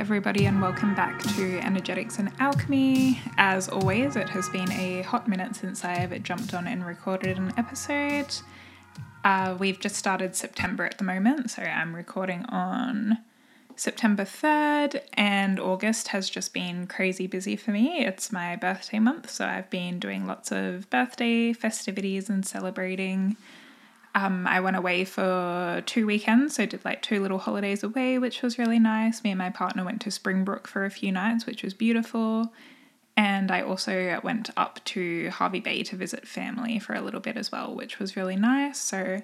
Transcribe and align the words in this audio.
Everybody, 0.00 0.46
and 0.46 0.62
welcome 0.62 0.94
back 0.94 1.22
to 1.34 1.58
Energetics 1.58 2.18
and 2.18 2.32
Alchemy. 2.38 3.20
As 3.36 3.68
always, 3.68 4.16
it 4.16 4.30
has 4.30 4.48
been 4.48 4.72
a 4.72 5.02
hot 5.02 5.28
minute 5.28 5.54
since 5.54 5.84
I've 5.84 6.22
jumped 6.22 6.54
on 6.54 6.66
and 6.66 6.86
recorded 6.86 7.36
an 7.36 7.52
episode. 7.58 8.34
Uh, 9.24 9.58
we've 9.58 9.78
just 9.78 9.96
started 9.96 10.34
September 10.34 10.86
at 10.86 10.96
the 10.96 11.04
moment, 11.04 11.50
so 11.50 11.62
I'm 11.64 11.94
recording 11.94 12.46
on 12.46 13.18
September 13.76 14.24
3rd, 14.24 15.02
and 15.12 15.60
August 15.60 16.08
has 16.08 16.30
just 16.30 16.54
been 16.54 16.86
crazy 16.86 17.26
busy 17.26 17.54
for 17.54 17.70
me. 17.70 18.02
It's 18.02 18.32
my 18.32 18.56
birthday 18.56 19.00
month, 19.00 19.28
so 19.28 19.44
I've 19.44 19.68
been 19.68 19.98
doing 19.98 20.26
lots 20.26 20.50
of 20.50 20.88
birthday 20.88 21.52
festivities 21.52 22.30
and 22.30 22.46
celebrating. 22.46 23.36
Um, 24.14 24.46
I 24.46 24.60
went 24.60 24.76
away 24.76 25.04
for 25.04 25.82
two 25.86 26.04
weekends, 26.06 26.56
so 26.56 26.66
did 26.66 26.84
like 26.84 27.00
two 27.00 27.20
little 27.20 27.38
holidays 27.38 27.84
away, 27.84 28.18
which 28.18 28.42
was 28.42 28.58
really 28.58 28.80
nice. 28.80 29.22
Me 29.22 29.30
and 29.30 29.38
my 29.38 29.50
partner 29.50 29.84
went 29.84 30.00
to 30.02 30.10
Springbrook 30.10 30.66
for 30.66 30.84
a 30.84 30.90
few 30.90 31.12
nights, 31.12 31.46
which 31.46 31.62
was 31.62 31.74
beautiful. 31.74 32.52
And 33.16 33.50
I 33.52 33.62
also 33.62 34.20
went 34.24 34.50
up 34.56 34.80
to 34.86 35.30
Hervey 35.30 35.60
Bay 35.60 35.82
to 35.84 35.96
visit 35.96 36.26
family 36.26 36.78
for 36.78 36.94
a 36.94 37.00
little 37.02 37.20
bit 37.20 37.36
as 37.36 37.52
well, 37.52 37.74
which 37.74 37.98
was 37.98 38.16
really 38.16 38.36
nice. 38.36 38.78
So, 38.80 39.22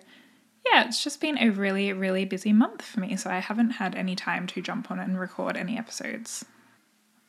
yeah, 0.71 0.85
it's 0.87 1.03
just 1.03 1.21
been 1.21 1.39
a 1.39 1.51
really, 1.51 1.93
really 1.93 2.25
busy 2.25 2.53
month 2.53 2.83
for 2.83 3.01
me. 3.01 3.17
So, 3.17 3.31
I 3.31 3.39
haven't 3.39 3.71
had 3.71 3.95
any 3.95 4.15
time 4.15 4.47
to 4.49 4.63
jump 4.63 4.91
on 4.91 5.01
and 5.01 5.19
record 5.19 5.57
any 5.57 5.79
episodes. 5.79 6.45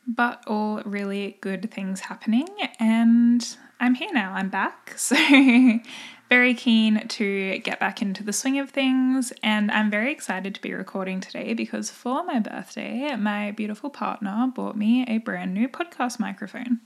But 0.06 0.42
all 0.46 0.80
really 0.84 1.38
good 1.40 1.70
things 1.70 2.00
happening, 2.00 2.48
and 2.78 3.56
I'm 3.80 3.94
here 3.94 4.10
now. 4.12 4.32
I'm 4.32 4.48
back. 4.48 4.96
So, 5.08 5.16
very 6.28 6.52
keen 6.52 7.08
to 7.08 7.58
get 7.60 7.80
back 7.80 8.02
into 8.02 8.22
the 8.22 8.34
swing 8.34 8.58
of 8.58 8.68
things, 8.68 9.32
and 9.42 9.70
I'm 9.70 9.90
very 9.90 10.12
excited 10.12 10.54
to 10.54 10.60
be 10.60 10.74
recording 10.74 11.20
today 11.20 11.54
because 11.54 11.90
for 11.90 12.22
my 12.22 12.38
birthday, 12.38 13.16
my 13.16 13.52
beautiful 13.52 13.88
partner 13.88 14.52
bought 14.54 14.76
me 14.76 15.06
a 15.08 15.18
brand 15.18 15.54
new 15.54 15.68
podcast 15.68 16.20
microphone. 16.20 16.80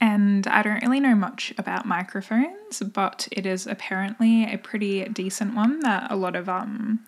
And 0.00 0.48
I 0.48 0.62
don't 0.62 0.82
really 0.82 0.98
know 0.98 1.14
much 1.14 1.54
about 1.58 1.86
microphones, 1.86 2.80
but 2.80 3.28
it 3.30 3.46
is 3.46 3.68
apparently 3.68 4.52
a 4.52 4.58
pretty 4.58 5.04
decent 5.04 5.54
one 5.54 5.78
that 5.80 6.10
a 6.10 6.16
lot 6.16 6.34
of 6.34 6.48
um 6.48 7.06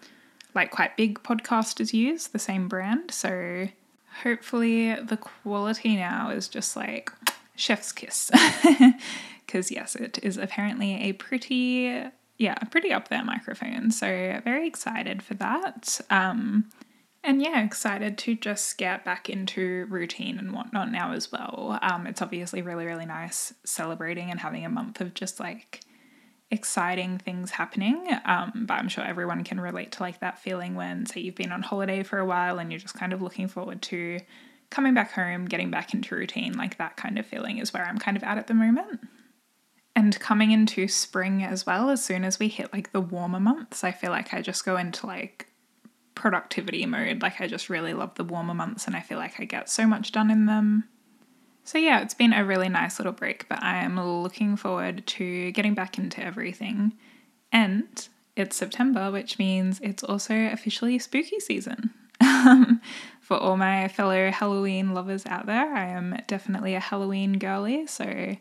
like 0.55 0.70
quite 0.70 0.96
big 0.96 1.22
podcasters 1.22 1.92
use, 1.92 2.28
the 2.28 2.38
same 2.38 2.68
brand. 2.68 3.11
So 3.11 3.68
hopefully 4.22 4.94
the 4.94 5.16
quality 5.16 5.96
now 5.96 6.30
is 6.30 6.46
just 6.46 6.77
like 6.77 7.11
chef's 7.56 7.92
kiss. 7.92 8.30
because 9.46 9.70
yes, 9.70 9.94
it 9.96 10.18
is 10.22 10.36
apparently 10.36 10.94
a 11.02 11.12
pretty 11.12 12.02
yeah, 12.38 12.54
pretty 12.70 12.92
up 12.92 13.08
there 13.08 13.24
microphone. 13.24 13.90
So 13.90 14.06
very 14.44 14.66
excited 14.66 15.22
for 15.22 15.34
that. 15.34 16.00
Um, 16.10 16.66
and 17.24 17.42
yeah, 17.42 17.64
excited 17.64 18.18
to 18.18 18.36
just 18.36 18.78
get 18.78 19.04
back 19.04 19.28
into 19.28 19.86
routine 19.86 20.38
and 20.38 20.52
whatnot 20.52 20.92
now 20.92 21.12
as 21.12 21.32
well. 21.32 21.78
Um, 21.82 22.06
it's 22.06 22.22
obviously 22.22 22.62
really, 22.62 22.86
really 22.86 23.06
nice 23.06 23.52
celebrating 23.64 24.30
and 24.30 24.38
having 24.38 24.64
a 24.64 24.68
month 24.68 25.00
of 25.00 25.14
just 25.14 25.40
like 25.40 25.80
exciting 26.50 27.18
things 27.18 27.50
happening. 27.50 28.06
Um, 28.24 28.66
but 28.68 28.74
I'm 28.74 28.89
sure 28.89 29.02
everyone 29.02 29.42
can 29.42 29.58
relate 29.61 29.92
to 29.92 30.02
like 30.02 30.20
that 30.20 30.39
feeling 30.39 30.77
when, 30.77 31.06
say, 31.06 31.20
you've 31.20 31.34
been 31.34 31.52
on 31.52 31.62
holiday 31.62 32.05
for 32.05 32.18
a 32.18 32.27
while 32.27 32.58
and 32.58 32.70
you're 32.70 32.78
just 32.78 32.95
kind 32.95 33.12
of 33.12 33.20
looking 33.20 33.48
forward 33.48 33.83
to 33.83 34.20
coming 34.70 34.94
back 34.94 35.12
home, 35.12 35.46
getting 35.46 35.70
back 35.70 35.94
into 35.94 36.14
routine. 36.14 36.52
Like 36.52 36.78
that 36.78 36.96
kind 36.96 37.18
of 37.18 37.27
feeling 37.27 37.58
is 37.58 37.72
where 37.72 37.84
I'm 37.84 37.98
kind 37.98 38.16
of 38.16 38.22
at 38.22 38.38
at 38.38 38.46
the 38.46 38.54
moment. 38.54 39.00
And 39.94 40.18
coming 40.20 40.50
into 40.50 40.88
spring 40.88 41.42
as 41.42 41.64
well 41.64 41.88
as 41.88 42.04
soon 42.04 42.24
as 42.24 42.38
we 42.38 42.48
hit 42.48 42.72
like 42.72 42.92
the 42.92 43.00
warmer 43.00 43.40
months 43.40 43.82
i 43.82 43.90
feel 43.90 44.10
like 44.10 44.34
i 44.34 44.42
just 44.42 44.62
go 44.64 44.77
into 44.77 45.06
like 45.06 45.48
productivity 46.14 46.84
mode. 46.84 47.22
Like 47.22 47.40
i 47.40 47.46
just 47.46 47.70
really 47.70 47.94
love 47.94 48.14
the 48.16 48.24
warmer 48.24 48.54
months 48.54 48.86
and 48.86 48.96
i 48.96 49.00
feel 49.00 49.18
like 49.18 49.40
i 49.40 49.44
get 49.44 49.70
so 49.70 49.86
much 49.86 50.12
done 50.12 50.30
in 50.30 50.46
them. 50.46 50.84
So 51.64 51.78
yeah 51.78 52.00
it's 52.00 52.14
been 52.14 52.33
a 52.33 52.44
really 52.44 52.68
nice 52.68 52.98
little 52.98 53.12
break 53.12 53.48
but 53.48 53.62
i 53.62 53.78
am 53.78 53.98
looking 53.98 54.56
forward 54.56 55.06
to 55.06 55.50
getting 55.52 55.74
back 55.74 55.98
into 55.98 56.22
everything. 56.22 56.92
And 57.52 58.08
it's 58.34 58.56
september 58.56 59.10
which 59.10 59.38
means 59.38 59.80
it's 59.80 60.02
also 60.04 60.34
officially 60.34 60.98
spooky 60.98 61.40
season 61.40 61.90
um, 62.20 62.80
for 63.27 63.37
all 63.37 63.57
my 63.57 63.89
fellow 63.89 64.31
halloween 64.31 64.95
lovers 64.95 65.27
out 65.27 65.47
there 65.47 65.75
i 65.75 65.85
am 65.85 66.17
definitely 66.27 66.75
a 66.75 66.81
halloween 66.81 67.39
girly 67.39 67.87
so 67.87 68.37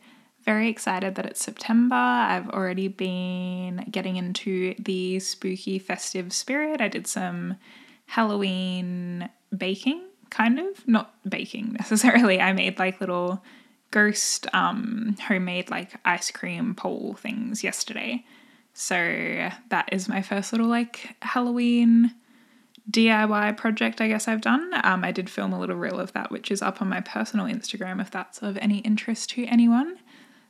very 0.46 0.70
excited 0.70 1.16
that 1.16 1.26
it's 1.26 1.44
September. 1.44 1.96
I've 1.96 2.50
already 2.50 2.88
been 2.88 3.84
getting 3.90 4.16
into 4.16 4.76
the 4.78 5.20
spooky 5.20 5.80
festive 5.80 6.32
spirit. 6.32 6.82
I 6.82 6.88
did 6.88 7.08
some 7.08 7.56
Halloween 8.06 9.28
baking, 9.58 10.04
kind 10.30 10.60
of, 10.60 10.88
not 10.88 11.16
baking 11.28 11.74
necessarily. 11.80 12.40
I 12.40 12.54
made 12.54 12.78
like 12.78 13.02
little 13.02 13.44
ghost 13.92 14.46
um 14.54 15.16
homemade 15.22 15.70
like 15.70 15.94
ice 16.04 16.30
cream 16.30 16.76
pole 16.76 17.16
things 17.20 17.64
yesterday. 17.64 18.24
So 18.74 18.96
that 19.70 19.90
is 19.92 20.08
my 20.10 20.22
first 20.22 20.52
little 20.52 20.68
like 20.68 21.16
Halloween 21.22 22.14
DIY 22.90 23.58
project 23.58 24.00
I 24.02 24.08
guess 24.08 24.28
I've 24.28 24.42
done. 24.42 24.72
Um, 24.84 25.04
I 25.04 25.12
did 25.12 25.30
film 25.30 25.54
a 25.54 25.60
little 25.60 25.76
reel 25.76 26.00
of 26.00 26.14
that, 26.14 26.32
which 26.32 26.52
is 26.52 26.62
up 26.62 26.82
on 26.82 26.90
my 26.90 27.02
personal 27.02 27.46
Instagram 27.46 28.02
if 28.02 28.12
that's 28.12 28.42
of 28.42 28.58
any 28.58 28.80
interest 28.80 29.32
to 29.32 29.46
anyone 29.46 29.98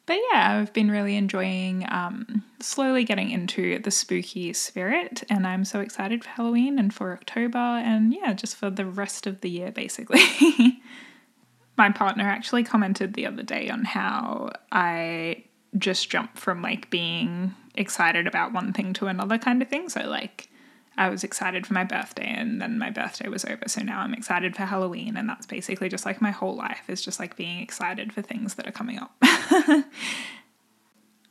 but 0.06 0.18
yeah, 0.31 0.59
I've 0.59 0.72
been 0.72 0.91
really 0.91 1.16
enjoying 1.16 1.85
um, 1.90 2.44
slowly 2.59 3.03
getting 3.03 3.31
into 3.31 3.79
the 3.79 3.90
spooky 3.90 4.53
spirit, 4.53 5.23
and 5.29 5.47
I'm 5.47 5.66
so 5.66 5.79
excited 5.79 6.23
for 6.23 6.29
Halloween 6.29 6.78
and 6.78 6.94
for 6.94 7.13
October, 7.13 7.57
and 7.57 8.13
yeah, 8.13 8.34
just 8.34 8.56
for 8.56 8.69
the 8.69 8.85
rest 8.85 9.25
of 9.25 9.41
the 9.41 9.50
year 9.50 9.72
basically. 9.72 10.22
My 11.78 11.90
partner 11.90 12.23
actually 12.23 12.63
commented 12.63 13.16
the 13.16 13.25
other 13.25 13.44
day 13.44 13.69
on 13.69 13.84
how 13.84 14.52
I 14.72 15.44
just 15.78 16.09
jump 16.09 16.38
from 16.38 16.62
like 16.62 16.90
being 16.90 17.53
excited 17.73 18.28
about 18.28 18.53
one 18.53 18.72
thing 18.72 18.94
to 18.94 19.07
another 19.07 19.38
kind 19.38 19.62
of 19.62 19.67
thing. 19.67 19.90
So, 19.90 20.02
like, 20.02 20.47
I 20.97 21.09
was 21.09 21.23
excited 21.23 21.67
for 21.67 21.73
my 21.73 21.83
birthday 21.83 22.28
and 22.28 22.61
then 22.61 22.79
my 22.79 22.89
birthday 22.89 23.28
was 23.28 23.44
over. 23.45 23.63
So 23.67 23.81
now 23.81 24.00
I'm 24.00 24.13
excited 24.13 24.56
for 24.56 24.63
Halloween. 24.63 25.17
And 25.17 25.28
that's 25.28 25.45
basically 25.45 25.89
just 25.89 26.06
like 26.06 26.22
my 26.22 26.31
whole 26.31 26.56
life 26.56 26.83
is 26.88 27.01
just 27.01 27.19
like 27.19 27.35
being 27.35 27.59
excited 27.59 28.13
for 28.13 28.22
things 28.22 28.56
that 28.56 28.67
are 28.67 28.72
coming 28.72 29.00
up. 29.00 29.13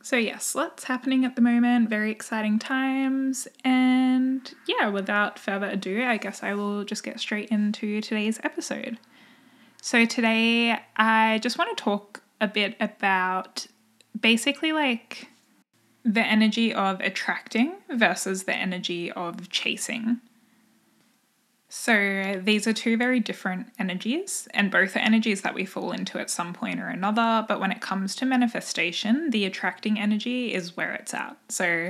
so, 0.03 0.17
yes, 0.17 0.53
lots 0.53 0.83
happening 0.83 1.25
at 1.25 1.35
the 1.35 1.41
moment, 1.41 1.89
very 1.89 2.11
exciting 2.11 2.59
times. 2.59 3.47
And 3.63 4.53
yeah, 4.67 4.89
without 4.89 5.39
further 5.39 5.67
ado, 5.67 6.03
I 6.03 6.17
guess 6.17 6.43
I 6.43 6.53
will 6.53 6.83
just 6.83 7.03
get 7.03 7.19
straight 7.19 7.49
into 7.49 8.01
today's 8.01 8.39
episode. 8.43 8.99
So, 9.81 10.05
today 10.05 10.79
I 10.95 11.39
just 11.39 11.57
want 11.57 11.75
to 11.75 11.83
talk 11.83 12.21
a 12.39 12.47
bit 12.47 12.75
about 12.79 13.65
basically 14.19 14.71
like 14.71 15.27
the 16.05 16.21
energy 16.21 16.71
of 16.71 17.01
attracting 17.01 17.73
versus 17.89 18.43
the 18.43 18.55
energy 18.55 19.11
of 19.11 19.49
chasing. 19.49 20.21
So, 21.67 22.39
these 22.41 22.67
are 22.67 22.73
two 22.73 22.95
very 22.95 23.19
different 23.19 23.67
energies, 23.79 24.47
and 24.53 24.71
both 24.71 24.95
are 24.95 24.99
energies 24.99 25.41
that 25.41 25.55
we 25.55 25.65
fall 25.65 25.91
into 25.91 26.19
at 26.19 26.29
some 26.29 26.53
point 26.53 26.79
or 26.79 26.87
another. 26.87 27.43
But 27.47 27.59
when 27.59 27.71
it 27.71 27.81
comes 27.81 28.15
to 28.17 28.25
manifestation, 28.25 29.31
the 29.31 29.45
attracting 29.45 29.99
energy 29.99 30.53
is 30.53 30.77
where 30.77 30.93
it's 30.93 31.13
at. 31.13 31.35
So, 31.49 31.89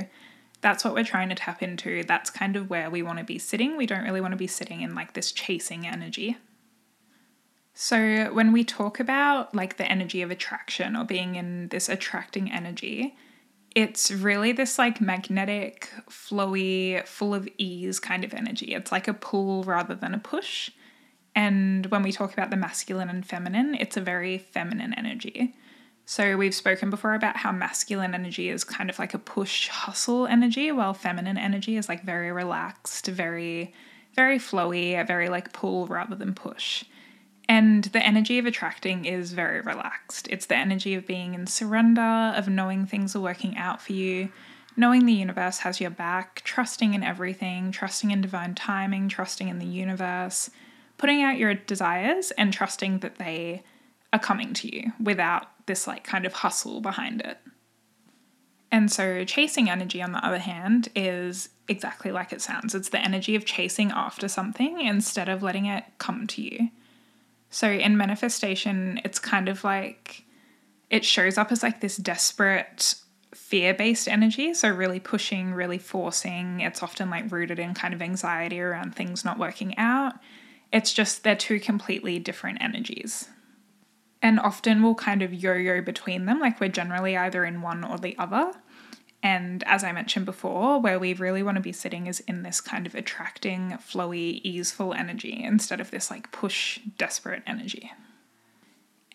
that's 0.62 0.82
what 0.82 0.94
we're 0.94 1.04
trying 1.04 1.28
to 1.28 1.34
tap 1.34 1.62
into. 1.62 2.02
That's 2.02 2.30
kind 2.30 2.56
of 2.56 2.70
where 2.70 2.88
we 2.88 3.02
want 3.02 3.18
to 3.18 3.24
be 3.24 3.38
sitting. 3.38 3.76
We 3.76 3.86
don't 3.86 4.02
really 4.02 4.22
want 4.22 4.32
to 4.32 4.38
be 4.38 4.46
sitting 4.46 4.80
in 4.80 4.94
like 4.94 5.12
this 5.12 5.30
chasing 5.30 5.86
energy. 5.86 6.38
So, 7.74 8.32
when 8.32 8.50
we 8.52 8.64
talk 8.64 8.98
about 8.98 9.54
like 9.54 9.76
the 9.76 9.84
energy 9.84 10.22
of 10.22 10.30
attraction 10.30 10.96
or 10.96 11.04
being 11.04 11.36
in 11.36 11.68
this 11.68 11.90
attracting 11.90 12.50
energy, 12.50 13.14
it's 13.76 14.10
really 14.10 14.52
this 14.52 14.78
like 14.78 15.02
magnetic, 15.02 15.90
flowy, 16.08 17.06
full 17.06 17.34
of 17.34 17.46
ease 17.58 18.00
kind 18.00 18.24
of 18.24 18.32
energy. 18.32 18.74
It's 18.74 18.90
like 18.90 19.06
a 19.06 19.12
pull 19.12 19.64
rather 19.64 19.94
than 19.94 20.14
a 20.14 20.18
push. 20.18 20.70
And 21.34 21.84
when 21.86 22.02
we 22.02 22.10
talk 22.10 22.32
about 22.32 22.48
the 22.48 22.56
masculine 22.56 23.10
and 23.10 23.24
feminine, 23.24 23.76
it's 23.78 23.98
a 23.98 24.00
very 24.00 24.38
feminine 24.38 24.94
energy. 24.94 25.54
So 26.06 26.38
we've 26.38 26.54
spoken 26.54 26.88
before 26.88 27.12
about 27.12 27.36
how 27.36 27.52
masculine 27.52 28.14
energy 28.14 28.48
is 28.48 28.64
kind 28.64 28.88
of 28.88 28.98
like 28.98 29.12
a 29.12 29.18
push 29.18 29.68
hustle 29.68 30.26
energy, 30.26 30.72
while 30.72 30.94
feminine 30.94 31.36
energy 31.36 31.76
is 31.76 31.86
like 31.86 32.02
very 32.02 32.32
relaxed, 32.32 33.08
very, 33.08 33.74
very 34.14 34.38
flowy, 34.38 34.98
a 34.98 35.04
very 35.04 35.28
like 35.28 35.52
pull 35.52 35.86
rather 35.86 36.16
than 36.16 36.32
push. 36.32 36.82
And 37.48 37.84
the 37.84 38.04
energy 38.04 38.38
of 38.38 38.46
attracting 38.46 39.04
is 39.04 39.32
very 39.32 39.60
relaxed. 39.60 40.26
It's 40.30 40.46
the 40.46 40.56
energy 40.56 40.94
of 40.94 41.06
being 41.06 41.34
in 41.34 41.46
surrender, 41.46 42.00
of 42.36 42.48
knowing 42.48 42.86
things 42.86 43.14
are 43.14 43.20
working 43.20 43.56
out 43.56 43.80
for 43.80 43.92
you, 43.92 44.30
knowing 44.76 45.06
the 45.06 45.12
universe 45.12 45.58
has 45.58 45.80
your 45.80 45.90
back, 45.90 46.42
trusting 46.44 46.94
in 46.94 47.04
everything, 47.04 47.70
trusting 47.70 48.10
in 48.10 48.20
divine 48.20 48.54
timing, 48.54 49.08
trusting 49.08 49.48
in 49.48 49.58
the 49.58 49.66
universe, 49.66 50.50
putting 50.98 51.22
out 51.22 51.38
your 51.38 51.54
desires 51.54 52.32
and 52.32 52.52
trusting 52.52 52.98
that 52.98 53.16
they 53.16 53.62
are 54.12 54.18
coming 54.18 54.52
to 54.54 54.74
you 54.74 54.92
without 55.00 55.48
this 55.66 55.86
like 55.86 56.04
kind 56.04 56.26
of 56.26 56.32
hustle 56.32 56.80
behind 56.80 57.20
it. 57.20 57.38
And 58.72 58.90
so, 58.90 59.24
chasing 59.24 59.70
energy, 59.70 60.02
on 60.02 60.12
the 60.12 60.24
other 60.26 60.38
hand, 60.40 60.88
is 60.96 61.50
exactly 61.68 62.10
like 62.10 62.32
it 62.32 62.42
sounds. 62.42 62.74
It's 62.74 62.88
the 62.88 63.00
energy 63.00 63.36
of 63.36 63.44
chasing 63.44 63.92
after 63.92 64.26
something 64.26 64.80
instead 64.80 65.28
of 65.28 65.42
letting 65.42 65.66
it 65.66 65.84
come 65.98 66.26
to 66.26 66.42
you. 66.42 66.70
So, 67.50 67.70
in 67.70 67.96
manifestation, 67.96 69.00
it's 69.04 69.18
kind 69.18 69.48
of 69.48 69.64
like 69.64 70.24
it 70.90 71.04
shows 71.04 71.38
up 71.38 71.52
as 71.52 71.62
like 71.62 71.80
this 71.80 71.96
desperate 71.96 72.94
fear 73.34 73.74
based 73.74 74.08
energy. 74.08 74.54
So, 74.54 74.68
really 74.68 75.00
pushing, 75.00 75.54
really 75.54 75.78
forcing. 75.78 76.60
It's 76.60 76.82
often 76.82 77.10
like 77.10 77.30
rooted 77.30 77.58
in 77.58 77.74
kind 77.74 77.94
of 77.94 78.02
anxiety 78.02 78.60
around 78.60 78.94
things 78.94 79.24
not 79.24 79.38
working 79.38 79.76
out. 79.78 80.14
It's 80.72 80.92
just 80.92 81.22
they're 81.22 81.36
two 81.36 81.60
completely 81.60 82.18
different 82.18 82.60
energies. 82.60 83.28
And 84.22 84.40
often 84.40 84.82
we'll 84.82 84.94
kind 84.94 85.22
of 85.22 85.32
yo 85.32 85.52
yo 85.52 85.80
between 85.82 86.26
them, 86.26 86.40
like 86.40 86.60
we're 86.60 86.68
generally 86.68 87.16
either 87.16 87.44
in 87.44 87.62
one 87.62 87.84
or 87.84 87.98
the 87.98 88.16
other. 88.18 88.52
And 89.22 89.64
as 89.64 89.82
I 89.82 89.92
mentioned 89.92 90.26
before, 90.26 90.80
where 90.80 90.98
we 90.98 91.14
really 91.14 91.42
want 91.42 91.56
to 91.56 91.62
be 91.62 91.72
sitting 91.72 92.06
is 92.06 92.20
in 92.20 92.42
this 92.42 92.60
kind 92.60 92.86
of 92.86 92.94
attracting, 92.94 93.72
flowy, 93.72 94.40
easeful 94.44 94.94
energy 94.94 95.42
instead 95.42 95.80
of 95.80 95.90
this 95.90 96.10
like 96.10 96.30
push, 96.30 96.78
desperate 96.98 97.42
energy. 97.46 97.90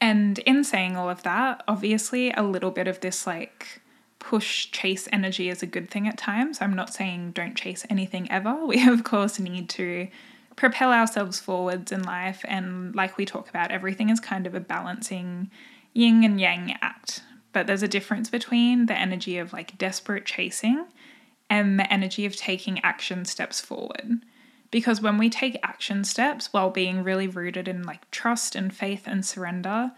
And 0.01 0.39
in 0.39 0.63
saying 0.63 0.97
all 0.97 1.09
of 1.09 1.23
that, 1.23 1.63
obviously 1.67 2.31
a 2.31 2.41
little 2.41 2.71
bit 2.71 2.87
of 2.87 2.99
this 2.99 3.27
like 3.27 3.81
push, 4.19 4.71
chase 4.71 5.07
energy 5.11 5.49
is 5.49 5.61
a 5.61 5.67
good 5.67 5.89
thing 5.89 6.07
at 6.07 6.17
times. 6.17 6.59
I'm 6.61 6.75
not 6.75 6.93
saying 6.93 7.31
don't 7.31 7.55
chase 7.55 7.85
anything 7.89 8.29
ever. 8.31 8.65
We, 8.65 8.87
of 8.87 9.03
course, 9.03 9.39
need 9.39 9.69
to 9.69 10.07
propel 10.55 10.91
ourselves 10.91 11.39
forwards 11.39 11.91
in 11.91 12.03
life. 12.03 12.43
And 12.47 12.95
like 12.95 13.17
we 13.17 13.25
talk 13.25 13.49
about, 13.49 13.71
everything 13.71 14.09
is 14.09 14.19
kind 14.19 14.47
of 14.47 14.55
a 14.55 14.59
balancing 14.59 15.51
yin 15.93 16.23
and 16.23 16.39
yang 16.39 16.75
act. 16.81 17.21
But 17.53 17.67
there's 17.67 17.83
a 17.83 17.87
difference 17.87 18.29
between 18.29 18.85
the 18.85 18.97
energy 18.97 19.37
of 19.37 19.53
like 19.53 19.77
desperate 19.77 20.25
chasing 20.25 20.85
and 21.49 21.79
the 21.79 21.91
energy 21.91 22.25
of 22.25 22.35
taking 22.35 22.79
action 22.79 23.25
steps 23.25 23.59
forward. 23.59 24.21
Because 24.71 25.01
when 25.01 25.17
we 25.17 25.29
take 25.29 25.59
action 25.63 26.05
steps 26.05 26.53
while 26.53 26.69
being 26.69 27.03
really 27.03 27.27
rooted 27.27 27.67
in 27.67 27.83
like 27.83 28.09
trust 28.09 28.55
and 28.55 28.73
faith 28.73 29.03
and 29.05 29.25
surrender, 29.25 29.91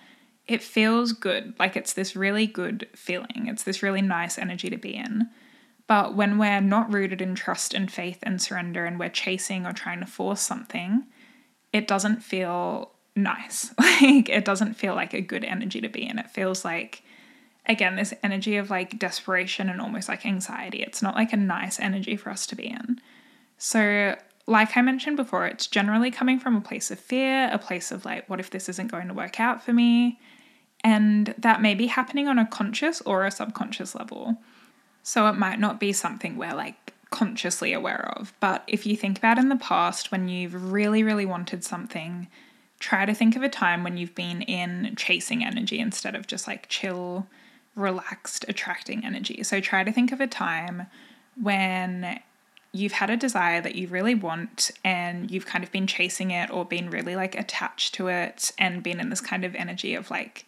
it 0.48 0.64
feels 0.64 1.14
good. 1.14 1.54
Like 1.60 1.78
it's 1.78 1.94
this 1.94 2.16
really 2.16 2.48
good 2.48 2.88
feeling. 2.96 3.46
It's 3.48 3.64
this 3.64 3.84
really 3.84 4.02
nice 4.02 4.40
energy 4.40 4.70
to 4.72 4.78
be 4.78 4.96
in. 4.96 5.30
But 5.86 6.16
when 6.16 6.38
we're 6.38 6.62
not 6.62 6.92
rooted 6.92 7.22
in 7.22 7.36
trust 7.36 7.74
and 7.74 7.92
faith 7.92 8.20
and 8.24 8.42
surrender 8.42 8.86
and 8.86 9.00
we're 9.00 9.10
chasing 9.10 9.66
or 9.66 9.74
trying 9.74 10.00
to 10.00 10.06
force 10.06 10.42
something, 10.42 11.06
it 11.72 11.88
doesn't 11.88 12.24
feel 12.24 12.92
nice. 13.16 13.74
Like 14.02 14.28
it 14.28 14.44
doesn't 14.44 14.74
feel 14.74 14.96
like 14.96 15.14
a 15.14 15.22
good 15.22 15.46
energy 15.46 15.80
to 15.82 15.88
be 15.88 16.08
in. 16.08 16.20
It 16.20 16.30
feels 16.30 16.66
like 16.66 17.04
again 17.66 17.96
this 17.96 18.14
energy 18.24 18.58
of 18.58 18.70
like 18.70 19.00
desperation 19.00 19.70
and 19.70 19.80
almost 19.80 20.10
like 20.10 20.26
anxiety. 20.26 20.82
It's 20.82 21.02
not 21.02 21.16
like 21.16 21.34
a 21.34 21.38
nice 21.38 21.80
energy 21.80 22.16
for 22.16 22.30
us 22.30 22.46
to 22.48 22.56
be 22.56 22.68
in. 22.68 23.00
So 23.58 24.16
like 24.46 24.76
I 24.76 24.82
mentioned 24.82 25.18
before, 25.18 25.48
it's 25.48 25.68
generally 25.68 26.12
coming 26.12 26.40
from 26.40 26.56
a 26.56 26.62
place 26.62 26.92
of 26.92 27.00
fear, 27.00 27.50
a 27.52 27.58
place 27.58 27.92
of 27.92 28.04
like, 28.04 28.30
what 28.30 28.40
if 28.40 28.50
this 28.50 28.68
isn't 28.68 28.92
going 28.92 29.08
to 29.08 29.14
work 29.14 29.40
out 29.40 29.64
for 29.64 29.72
me? 29.72 30.20
And 30.84 31.34
that 31.38 31.62
may 31.62 31.76
be 31.76 31.88
happening 31.88 32.28
on 32.28 32.38
a 32.38 32.46
conscious 32.46 33.02
or 33.02 33.26
a 33.26 33.32
subconscious 33.32 33.96
level. 33.96 34.38
So 35.02 35.28
it 35.28 35.38
might 35.38 35.60
not 35.60 35.80
be 35.80 35.94
something 35.94 36.36
we're 36.36 36.54
like 36.54 36.94
consciously 37.10 37.72
aware 37.72 38.12
of. 38.18 38.34
But 38.42 38.64
if 38.68 38.86
you 38.86 38.98
think 38.98 39.18
about 39.18 39.38
in 39.38 39.48
the 39.48 39.56
past 39.56 40.12
when 40.12 40.28
you've 40.28 40.72
really, 40.74 41.04
really 41.04 41.26
wanted 41.26 41.64
something, 41.64 42.28
try 42.80 43.06
to 43.06 43.14
think 43.14 43.38
of 43.38 43.44
a 43.44 43.50
time 43.50 43.84
when 43.84 43.96
you've 43.96 44.16
been 44.16 44.42
in 44.42 44.94
chasing 44.98 45.46
energy 45.46 45.80
instead 45.80 46.16
of 46.16 46.28
just 46.28 46.48
like 46.48 46.68
chill, 46.68 47.28
relaxed, 47.76 48.46
attracting 48.48 49.06
energy. 49.06 49.44
So 49.44 49.60
try 49.60 49.84
to 49.84 49.92
think 49.92 50.12
of 50.12 50.22
a 50.22 50.28
time 50.28 50.88
when 51.42 52.20
you've 52.72 52.94
had 52.94 53.10
a 53.10 53.18
desire 53.18 53.62
that 53.62 53.76
you 53.76 53.88
really 53.88 54.16
want 54.16 54.72
and 54.84 55.30
you've 55.30 55.46
kind 55.46 55.64
of 55.64 55.72
been 55.72 55.88
chasing 55.88 56.32
it 56.32 56.50
or 56.50 56.66
been 56.66 56.90
really 56.90 57.16
like 57.16 57.36
attached 57.36 57.94
to 57.96 58.08
it 58.08 58.52
and 58.58 58.82
been 58.82 59.00
in 59.00 59.10
this 59.10 59.22
kind 59.22 59.46
of 59.46 59.56
energy 59.56 59.94
of 59.94 60.10
like 60.10 60.46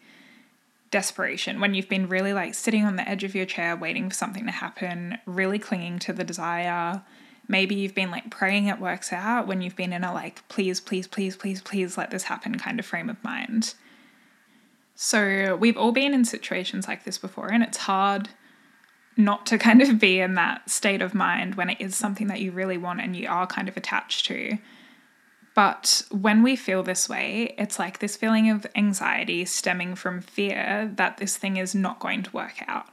desperation 0.91 1.59
when 1.59 1.73
you've 1.73 1.89
been 1.89 2.07
really 2.07 2.33
like 2.33 2.53
sitting 2.53 2.85
on 2.85 2.95
the 2.95 3.07
edge 3.07 3.23
of 3.23 3.35
your 3.35 3.45
chair 3.45 3.75
waiting 3.75 4.09
for 4.09 4.15
something 4.15 4.45
to 4.45 4.51
happen, 4.51 5.17
really 5.25 5.59
clinging 5.59 5.99
to 5.99 6.13
the 6.13 6.23
desire. 6.23 7.01
Maybe 7.47 7.75
you've 7.75 7.93
been 7.93 8.11
like 8.11 8.31
praying 8.31 8.67
it 8.67 8.79
works 8.79 9.13
out 9.13 9.45
when 9.45 9.61
you've 9.61 9.75
been 9.75 9.93
in 9.93 10.03
a 10.03 10.13
like, 10.13 10.47
please, 10.47 10.79
please, 10.79 11.05
please, 11.05 11.35
please, 11.35 11.61
please 11.61 11.97
let 11.97 12.09
this 12.09 12.23
happen 12.23 12.57
kind 12.57 12.79
of 12.79 12.85
frame 12.85 13.09
of 13.09 13.23
mind. 13.23 13.75
So 14.95 15.57
we've 15.57 15.77
all 15.77 15.91
been 15.91 16.13
in 16.13 16.23
situations 16.23 16.87
like 16.87 17.03
this 17.03 17.17
before, 17.17 17.51
and 17.51 17.61
it's 17.61 17.77
hard 17.77 18.29
not 19.17 19.45
to 19.45 19.57
kind 19.57 19.81
of 19.81 19.99
be 19.99 20.19
in 20.19 20.35
that 20.35 20.69
state 20.69 21.01
of 21.01 21.13
mind 21.13 21.55
when 21.55 21.69
it 21.69 21.79
is 21.79 21.95
something 21.95 22.27
that 22.27 22.41
you 22.41 22.51
really 22.51 22.77
want 22.77 23.01
and 23.01 23.15
you 23.15 23.27
are 23.29 23.47
kind 23.47 23.67
of 23.67 23.77
attached 23.77 24.25
to. 24.25 24.57
But 25.53 26.03
when 26.11 26.43
we 26.43 26.57
feel 26.57 26.83
this 26.83 27.07
way, 27.07 27.55
it's 27.57 27.79
like 27.79 27.99
this 27.99 28.17
feeling 28.17 28.49
of 28.49 28.67
anxiety 28.75 29.45
stemming 29.45 29.95
from 29.95 30.21
fear 30.21 30.91
that 30.95 31.17
this 31.17 31.37
thing 31.37 31.55
is 31.57 31.73
not 31.73 31.99
going 31.99 32.23
to 32.23 32.31
work 32.31 32.61
out. 32.67 32.87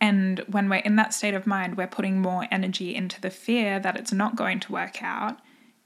And 0.00 0.40
when 0.48 0.68
we're 0.68 0.76
in 0.76 0.96
that 0.96 1.14
state 1.14 1.34
of 1.34 1.46
mind, 1.46 1.76
we're 1.76 1.86
putting 1.86 2.20
more 2.20 2.48
energy 2.50 2.94
into 2.94 3.20
the 3.20 3.30
fear 3.30 3.78
that 3.78 3.96
it's 3.96 4.12
not 4.12 4.36
going 4.36 4.58
to 4.60 4.72
work 4.72 5.02
out 5.02 5.38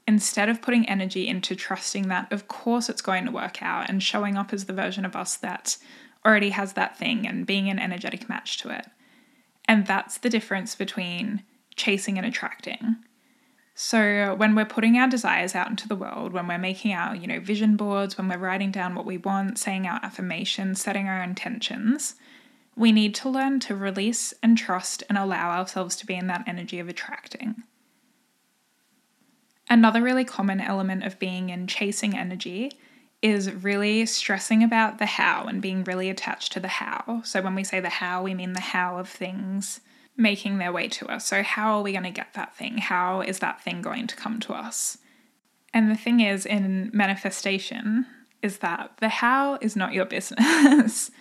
instead 0.07 0.47
of 0.49 0.61
putting 0.61 0.87
energy 0.87 1.27
into 1.27 1.55
trusting 1.55 2.07
that, 2.07 2.31
of 2.31 2.47
course, 2.47 2.89
it's 2.89 3.01
going 3.01 3.25
to 3.25 3.31
work 3.31 3.61
out 3.61 3.89
and 3.89 4.01
showing 4.01 4.37
up 4.37 4.53
as 4.53 4.65
the 4.65 4.73
version 4.73 5.05
of 5.05 5.15
us 5.15 5.35
that 5.37 5.77
already 6.25 6.51
has 6.51 6.73
that 6.73 6.97
thing 6.97 7.27
and 7.27 7.45
being 7.45 7.69
an 7.69 7.79
energetic 7.79 8.29
match 8.29 8.57
to 8.59 8.69
it. 8.69 8.87
And 9.65 9.85
that's 9.85 10.17
the 10.17 10.29
difference 10.29 10.75
between 10.75 11.43
chasing 11.75 12.17
and 12.17 12.25
attracting. 12.25 12.97
So 13.75 14.33
when 14.35 14.55
we're 14.55 14.65
putting 14.65 14.97
our 14.97 15.07
desires 15.07 15.53
out 15.53 15.69
into 15.69 15.87
the 15.87 15.95
world, 15.95 16.33
when 16.33 16.47
we're 16.47 16.57
making 16.57 16.93
our, 16.93 17.15
you 17.15 17.27
know, 17.27 17.39
vision 17.39 17.75
boards, 17.75 18.17
when 18.17 18.27
we're 18.27 18.37
writing 18.37 18.71
down 18.71 18.95
what 18.95 19.05
we 19.05 19.17
want, 19.17 19.59
saying 19.59 19.85
our 19.85 19.99
affirmations, 20.01 20.81
setting 20.81 21.07
our 21.07 21.21
intentions, 21.21 22.15
we 22.75 22.91
need 22.91 23.13
to 23.15 23.29
learn 23.29 23.59
to 23.59 23.75
release 23.75 24.33
and 24.41 24.57
trust 24.57 25.03
and 25.09 25.17
allow 25.17 25.51
ourselves 25.51 25.95
to 25.97 26.07
be 26.07 26.15
in 26.15 26.27
that 26.27 26.43
energy 26.47 26.79
of 26.79 26.87
attracting. 26.87 27.63
Another 29.69 30.01
really 30.01 30.23
common 30.23 30.61
element 30.61 31.03
of 31.03 31.19
being 31.19 31.49
in 31.49 31.67
chasing 31.67 32.17
energy 32.17 32.71
is 33.21 33.51
really 33.51 34.05
stressing 34.05 34.63
about 34.63 34.99
the 34.99 35.05
how 35.05 35.45
and 35.45 35.61
being 35.61 35.83
really 35.83 36.09
attached 36.09 36.53
to 36.53 36.59
the 36.59 36.67
how. 36.67 37.21
So, 37.23 37.41
when 37.41 37.55
we 37.55 37.63
say 37.63 37.79
the 37.79 37.89
how, 37.89 38.23
we 38.23 38.33
mean 38.33 38.53
the 38.53 38.59
how 38.59 38.97
of 38.97 39.09
things 39.09 39.81
making 40.15 40.57
their 40.57 40.71
way 40.71 40.87
to 40.87 41.07
us. 41.07 41.25
So, 41.25 41.43
how 41.43 41.77
are 41.77 41.83
we 41.83 41.91
going 41.91 42.03
to 42.03 42.11
get 42.11 42.33
that 42.33 42.55
thing? 42.55 42.77
How 42.77 43.21
is 43.21 43.39
that 43.39 43.61
thing 43.61 43.81
going 43.81 44.07
to 44.07 44.15
come 44.15 44.39
to 44.41 44.53
us? 44.53 44.99
And 45.73 45.91
the 45.91 45.95
thing 45.95 46.21
is, 46.21 46.45
in 46.45 46.89
manifestation, 46.93 48.05
is 48.41 48.59
that 48.59 48.91
the 48.99 49.09
how 49.09 49.57
is 49.61 49.75
not 49.75 49.93
your 49.93 50.05
business. 50.15 51.11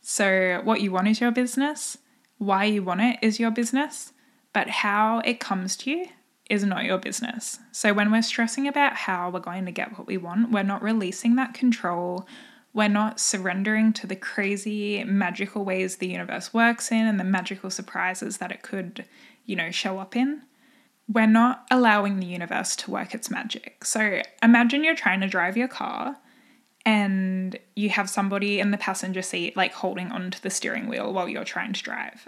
so, 0.00 0.60
what 0.64 0.80
you 0.80 0.92
want 0.92 1.08
is 1.08 1.20
your 1.20 1.30
business, 1.30 1.96
why 2.38 2.64
you 2.64 2.82
want 2.82 3.00
it 3.00 3.18
is 3.22 3.40
your 3.40 3.50
business, 3.50 4.12
but 4.52 4.68
how 4.68 5.20
it 5.24 5.40
comes 5.40 5.76
to 5.78 5.90
you 5.90 6.06
is 6.48 6.64
not 6.64 6.84
your 6.84 6.98
business. 6.98 7.58
So, 7.72 7.92
when 7.92 8.10
we're 8.10 8.22
stressing 8.22 8.68
about 8.68 8.94
how 8.94 9.30
we're 9.30 9.40
going 9.40 9.66
to 9.66 9.72
get 9.72 9.98
what 9.98 10.06
we 10.06 10.16
want, 10.16 10.50
we're 10.50 10.62
not 10.62 10.82
releasing 10.82 11.36
that 11.36 11.54
control. 11.54 12.26
We're 12.72 12.88
not 12.88 13.18
surrendering 13.18 13.92
to 13.94 14.06
the 14.06 14.16
crazy, 14.16 15.02
magical 15.04 15.64
ways 15.64 15.96
the 15.96 16.08
universe 16.08 16.52
works 16.52 16.92
in 16.92 17.06
and 17.06 17.18
the 17.18 17.24
magical 17.24 17.70
surprises 17.70 18.36
that 18.36 18.52
it 18.52 18.62
could, 18.62 19.06
you 19.46 19.56
know, 19.56 19.70
show 19.70 19.98
up 19.98 20.14
in. 20.14 20.42
We're 21.08 21.26
not 21.26 21.64
allowing 21.70 22.20
the 22.20 22.26
universe 22.26 22.76
to 22.76 22.90
work 22.90 23.14
its 23.14 23.30
magic. 23.30 23.84
So, 23.84 24.20
imagine 24.42 24.84
you're 24.84 24.94
trying 24.94 25.20
to 25.20 25.28
drive 25.28 25.56
your 25.56 25.68
car 25.68 26.16
and 26.86 27.58
you 27.74 27.88
have 27.88 28.08
somebody 28.08 28.60
in 28.60 28.70
the 28.70 28.78
passenger 28.78 29.20
seat 29.20 29.56
like 29.56 29.72
holding 29.72 30.12
onto 30.12 30.38
the 30.38 30.50
steering 30.50 30.86
wheel 30.86 31.12
while 31.12 31.28
you're 31.28 31.42
trying 31.42 31.72
to 31.72 31.82
drive. 31.82 32.24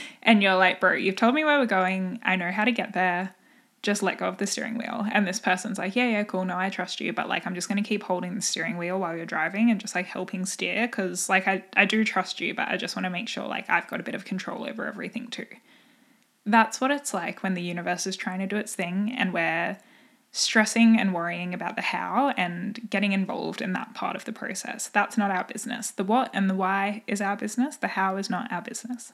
and 0.22 0.42
you're 0.42 0.56
like, 0.56 0.80
bro, 0.80 0.94
you've 0.94 1.16
told 1.16 1.34
me 1.34 1.44
where 1.44 1.58
we're 1.58 1.66
going. 1.66 2.18
I 2.22 2.36
know 2.36 2.50
how 2.50 2.64
to 2.64 2.72
get 2.72 2.94
there. 2.94 3.34
Just 3.82 4.02
let 4.02 4.16
go 4.16 4.26
of 4.26 4.38
the 4.38 4.46
steering 4.46 4.78
wheel. 4.78 5.06
And 5.12 5.28
this 5.28 5.38
person's 5.38 5.76
like, 5.76 5.94
yeah, 5.94 6.08
yeah, 6.08 6.24
cool. 6.24 6.46
No, 6.46 6.56
I 6.56 6.70
trust 6.70 6.98
you. 6.98 7.12
But 7.12 7.28
like, 7.28 7.46
I'm 7.46 7.54
just 7.54 7.68
going 7.68 7.80
to 7.80 7.86
keep 7.86 8.02
holding 8.02 8.34
the 8.34 8.40
steering 8.40 8.78
wheel 8.78 8.98
while 8.98 9.14
you're 9.14 9.26
driving 9.26 9.70
and 9.70 9.78
just 9.78 9.94
like 9.94 10.06
helping 10.06 10.46
steer 10.46 10.86
because 10.86 11.28
like 11.28 11.46
I, 11.46 11.62
I 11.76 11.84
do 11.84 12.04
trust 12.04 12.40
you, 12.40 12.54
but 12.54 12.68
I 12.68 12.78
just 12.78 12.96
want 12.96 13.04
to 13.04 13.10
make 13.10 13.28
sure 13.28 13.46
like 13.46 13.68
I've 13.68 13.86
got 13.86 14.00
a 14.00 14.02
bit 14.02 14.14
of 14.14 14.24
control 14.24 14.66
over 14.66 14.86
everything 14.86 15.28
too. 15.28 15.46
That's 16.46 16.80
what 16.80 16.90
it's 16.90 17.12
like 17.12 17.42
when 17.42 17.52
the 17.52 17.62
universe 17.62 18.06
is 18.06 18.16
trying 18.16 18.38
to 18.38 18.46
do 18.46 18.56
its 18.56 18.74
thing 18.74 19.14
and 19.14 19.34
we're 19.34 19.76
stressing 20.32 20.98
and 20.98 21.14
worrying 21.14 21.54
about 21.54 21.76
the 21.76 21.82
how 21.82 22.32
and 22.36 22.88
getting 22.90 23.12
involved 23.12 23.60
in 23.60 23.72
that 23.72 23.94
part 23.94 24.14
of 24.14 24.24
the 24.24 24.32
process. 24.32 24.88
That's 24.88 25.16
not 25.16 25.30
our 25.30 25.44
business. 25.44 25.90
The 25.90 26.04
what 26.04 26.30
and 26.32 26.48
the 26.48 26.54
why 26.54 27.02
is 27.06 27.20
our 27.20 27.36
business, 27.36 27.76
the 27.76 27.88
how 27.88 28.16
is 28.16 28.28
not 28.28 28.50
our 28.52 28.62
business. 28.62 29.12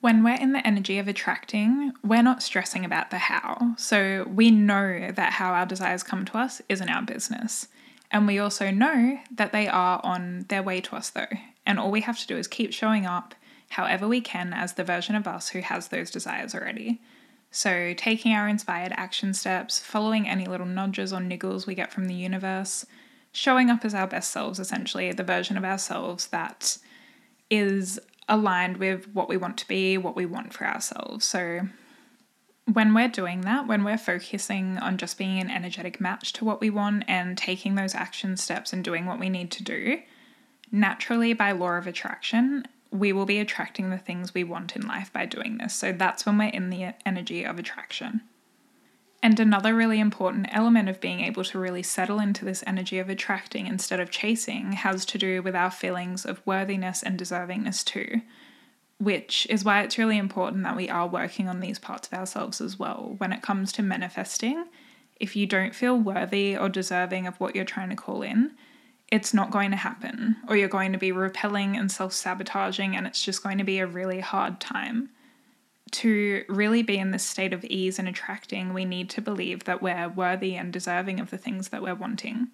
When 0.00 0.24
we're 0.24 0.36
in 0.36 0.52
the 0.52 0.66
energy 0.66 0.98
of 0.98 1.08
attracting, 1.08 1.92
we're 2.02 2.22
not 2.22 2.42
stressing 2.42 2.84
about 2.84 3.10
the 3.10 3.18
how. 3.18 3.74
So 3.76 4.26
we 4.34 4.50
know 4.50 5.10
that 5.10 5.34
how 5.34 5.52
our 5.52 5.66
desires 5.66 6.02
come 6.02 6.24
to 6.24 6.38
us 6.38 6.62
isn't 6.68 6.88
our 6.88 7.02
business. 7.02 7.68
And 8.10 8.26
we 8.26 8.38
also 8.38 8.70
know 8.70 9.18
that 9.30 9.52
they 9.52 9.68
are 9.68 10.00
on 10.02 10.46
their 10.48 10.62
way 10.62 10.80
to 10.80 10.96
us, 10.96 11.10
though. 11.10 11.26
And 11.66 11.78
all 11.78 11.90
we 11.90 12.00
have 12.00 12.18
to 12.18 12.26
do 12.26 12.36
is 12.36 12.48
keep 12.48 12.72
showing 12.72 13.06
up, 13.06 13.34
however 13.68 14.08
we 14.08 14.20
can 14.20 14.52
as 14.52 14.72
the 14.72 14.84
version 14.84 15.14
of 15.14 15.28
us 15.28 15.50
who 15.50 15.60
has 15.60 15.88
those 15.88 16.10
desires 16.10 16.54
already. 16.54 17.00
So, 17.50 17.94
taking 17.96 18.32
our 18.32 18.48
inspired 18.48 18.92
action 18.94 19.34
steps, 19.34 19.80
following 19.80 20.28
any 20.28 20.46
little 20.46 20.66
nudges 20.66 21.12
or 21.12 21.18
niggles 21.18 21.66
we 21.66 21.74
get 21.74 21.92
from 21.92 22.04
the 22.06 22.14
universe, 22.14 22.86
showing 23.32 23.70
up 23.70 23.84
as 23.84 23.94
our 23.94 24.06
best 24.06 24.30
selves, 24.30 24.60
essentially, 24.60 25.10
the 25.12 25.24
version 25.24 25.56
of 25.56 25.64
ourselves 25.64 26.28
that 26.28 26.78
is 27.50 27.98
aligned 28.28 28.76
with 28.76 29.08
what 29.12 29.28
we 29.28 29.36
want 29.36 29.58
to 29.58 29.68
be, 29.68 29.98
what 29.98 30.14
we 30.14 30.26
want 30.26 30.52
for 30.52 30.64
ourselves. 30.64 31.24
So, 31.24 31.62
when 32.72 32.94
we're 32.94 33.08
doing 33.08 33.40
that, 33.40 33.66
when 33.66 33.82
we're 33.82 33.98
focusing 33.98 34.78
on 34.78 34.96
just 34.96 35.18
being 35.18 35.40
an 35.40 35.50
energetic 35.50 36.00
match 36.00 36.32
to 36.34 36.44
what 36.44 36.60
we 36.60 36.70
want 36.70 37.02
and 37.08 37.36
taking 37.36 37.74
those 37.74 37.96
action 37.96 38.36
steps 38.36 38.72
and 38.72 38.84
doing 38.84 39.06
what 39.06 39.18
we 39.18 39.28
need 39.28 39.50
to 39.52 39.64
do, 39.64 40.00
naturally, 40.70 41.32
by 41.32 41.50
law 41.50 41.72
of 41.72 41.88
attraction, 41.88 42.64
we 42.90 43.12
will 43.12 43.26
be 43.26 43.38
attracting 43.38 43.90
the 43.90 43.98
things 43.98 44.34
we 44.34 44.44
want 44.44 44.74
in 44.74 44.86
life 44.86 45.12
by 45.12 45.26
doing 45.26 45.58
this. 45.58 45.74
So 45.74 45.92
that's 45.92 46.26
when 46.26 46.38
we're 46.38 46.48
in 46.48 46.70
the 46.70 46.94
energy 47.06 47.44
of 47.44 47.58
attraction. 47.58 48.22
And 49.22 49.38
another 49.38 49.74
really 49.74 50.00
important 50.00 50.48
element 50.50 50.88
of 50.88 51.00
being 51.00 51.20
able 51.20 51.44
to 51.44 51.58
really 51.58 51.82
settle 51.82 52.20
into 52.20 52.44
this 52.44 52.64
energy 52.66 52.98
of 52.98 53.10
attracting 53.10 53.66
instead 53.66 54.00
of 54.00 54.10
chasing 54.10 54.72
has 54.72 55.04
to 55.06 55.18
do 55.18 55.42
with 55.42 55.54
our 55.54 55.70
feelings 55.70 56.24
of 56.24 56.44
worthiness 56.46 57.02
and 57.02 57.18
deservingness 57.18 57.84
too, 57.84 58.22
which 58.98 59.46
is 59.50 59.62
why 59.62 59.82
it's 59.82 59.98
really 59.98 60.16
important 60.16 60.62
that 60.62 60.76
we 60.76 60.88
are 60.88 61.06
working 61.06 61.48
on 61.48 61.60
these 61.60 61.78
parts 61.78 62.08
of 62.08 62.14
ourselves 62.14 62.62
as 62.62 62.78
well. 62.78 63.14
When 63.18 63.32
it 63.32 63.42
comes 63.42 63.72
to 63.72 63.82
manifesting, 63.82 64.64
if 65.16 65.36
you 65.36 65.46
don't 65.46 65.74
feel 65.74 65.98
worthy 65.98 66.56
or 66.56 66.70
deserving 66.70 67.26
of 67.26 67.38
what 67.38 67.54
you're 67.54 67.64
trying 67.66 67.90
to 67.90 67.96
call 67.96 68.22
in, 68.22 68.52
it's 69.10 69.34
not 69.34 69.50
going 69.50 69.72
to 69.72 69.76
happen, 69.76 70.36
or 70.48 70.56
you're 70.56 70.68
going 70.68 70.92
to 70.92 70.98
be 70.98 71.12
repelling 71.12 71.76
and 71.76 71.90
self 71.90 72.12
sabotaging, 72.12 72.96
and 72.96 73.06
it's 73.06 73.22
just 73.22 73.42
going 73.42 73.58
to 73.58 73.64
be 73.64 73.78
a 73.78 73.86
really 73.86 74.20
hard 74.20 74.60
time. 74.60 75.10
To 75.92 76.44
really 76.48 76.82
be 76.84 76.98
in 76.98 77.10
this 77.10 77.26
state 77.26 77.52
of 77.52 77.64
ease 77.64 77.98
and 77.98 78.08
attracting, 78.08 78.72
we 78.72 78.84
need 78.84 79.10
to 79.10 79.20
believe 79.20 79.64
that 79.64 79.82
we're 79.82 80.08
worthy 80.08 80.54
and 80.54 80.72
deserving 80.72 81.18
of 81.18 81.30
the 81.30 81.38
things 81.38 81.70
that 81.70 81.82
we're 81.82 81.96
wanting. 81.96 82.48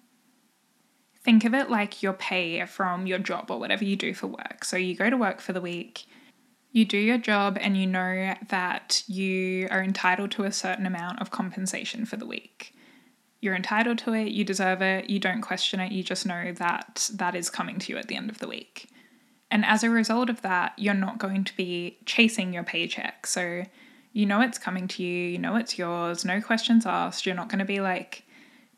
Think 1.23 1.45
of 1.45 1.53
it 1.53 1.69
like 1.69 2.01
your 2.01 2.13
pay 2.13 2.65
from 2.65 3.05
your 3.05 3.19
job 3.19 3.51
or 3.51 3.59
whatever 3.59 3.83
you 3.83 3.95
do 3.95 4.15
for 4.15 4.25
work. 4.25 4.63
So 4.63 4.75
you 4.77 4.95
go 4.95 5.11
to 5.11 5.17
work 5.17 5.39
for 5.39 5.53
the 5.53 5.61
week, 5.61 6.05
you 6.71 6.83
do 6.83 6.97
your 6.97 7.19
job, 7.19 7.59
and 7.61 7.77
you 7.77 7.85
know 7.85 8.33
that 8.49 9.03
you 9.05 9.67
are 9.69 9.83
entitled 9.83 10.31
to 10.31 10.45
a 10.45 10.51
certain 10.51 10.87
amount 10.87 11.21
of 11.21 11.29
compensation 11.29 12.05
for 12.05 12.15
the 12.15 12.25
week 12.25 12.73
you're 13.39 13.55
entitled 13.55 13.99
to 13.99 14.13
it, 14.13 14.29
you 14.29 14.43
deserve 14.43 14.81
it, 14.81 15.09
you 15.09 15.19
don't 15.19 15.41
question 15.41 15.79
it, 15.79 15.91
you 15.91 16.03
just 16.03 16.25
know 16.25 16.51
that 16.53 17.09
that 17.13 17.35
is 17.35 17.49
coming 17.49 17.79
to 17.79 17.93
you 17.93 17.97
at 17.97 18.07
the 18.07 18.15
end 18.15 18.29
of 18.29 18.39
the 18.39 18.47
week. 18.47 18.89
And 19.49 19.63
as 19.63 19.83
a 19.83 19.89
result 19.89 20.29
of 20.29 20.41
that, 20.41 20.73
you're 20.77 20.93
not 20.93 21.19
going 21.19 21.43
to 21.45 21.55
be 21.55 21.97
chasing 22.05 22.53
your 22.53 22.63
paycheck. 22.63 23.27
So 23.27 23.63
you 24.11 24.25
know 24.25 24.41
it's 24.41 24.57
coming 24.57 24.87
to 24.89 25.03
you, 25.03 25.29
you 25.29 25.37
know 25.37 25.55
it's 25.55 25.77
yours, 25.77 26.25
no 26.25 26.41
questions 26.41 26.85
asked. 26.85 27.25
You're 27.25 27.35
not 27.35 27.49
going 27.49 27.59
to 27.59 27.65
be 27.65 27.79
like 27.79 28.23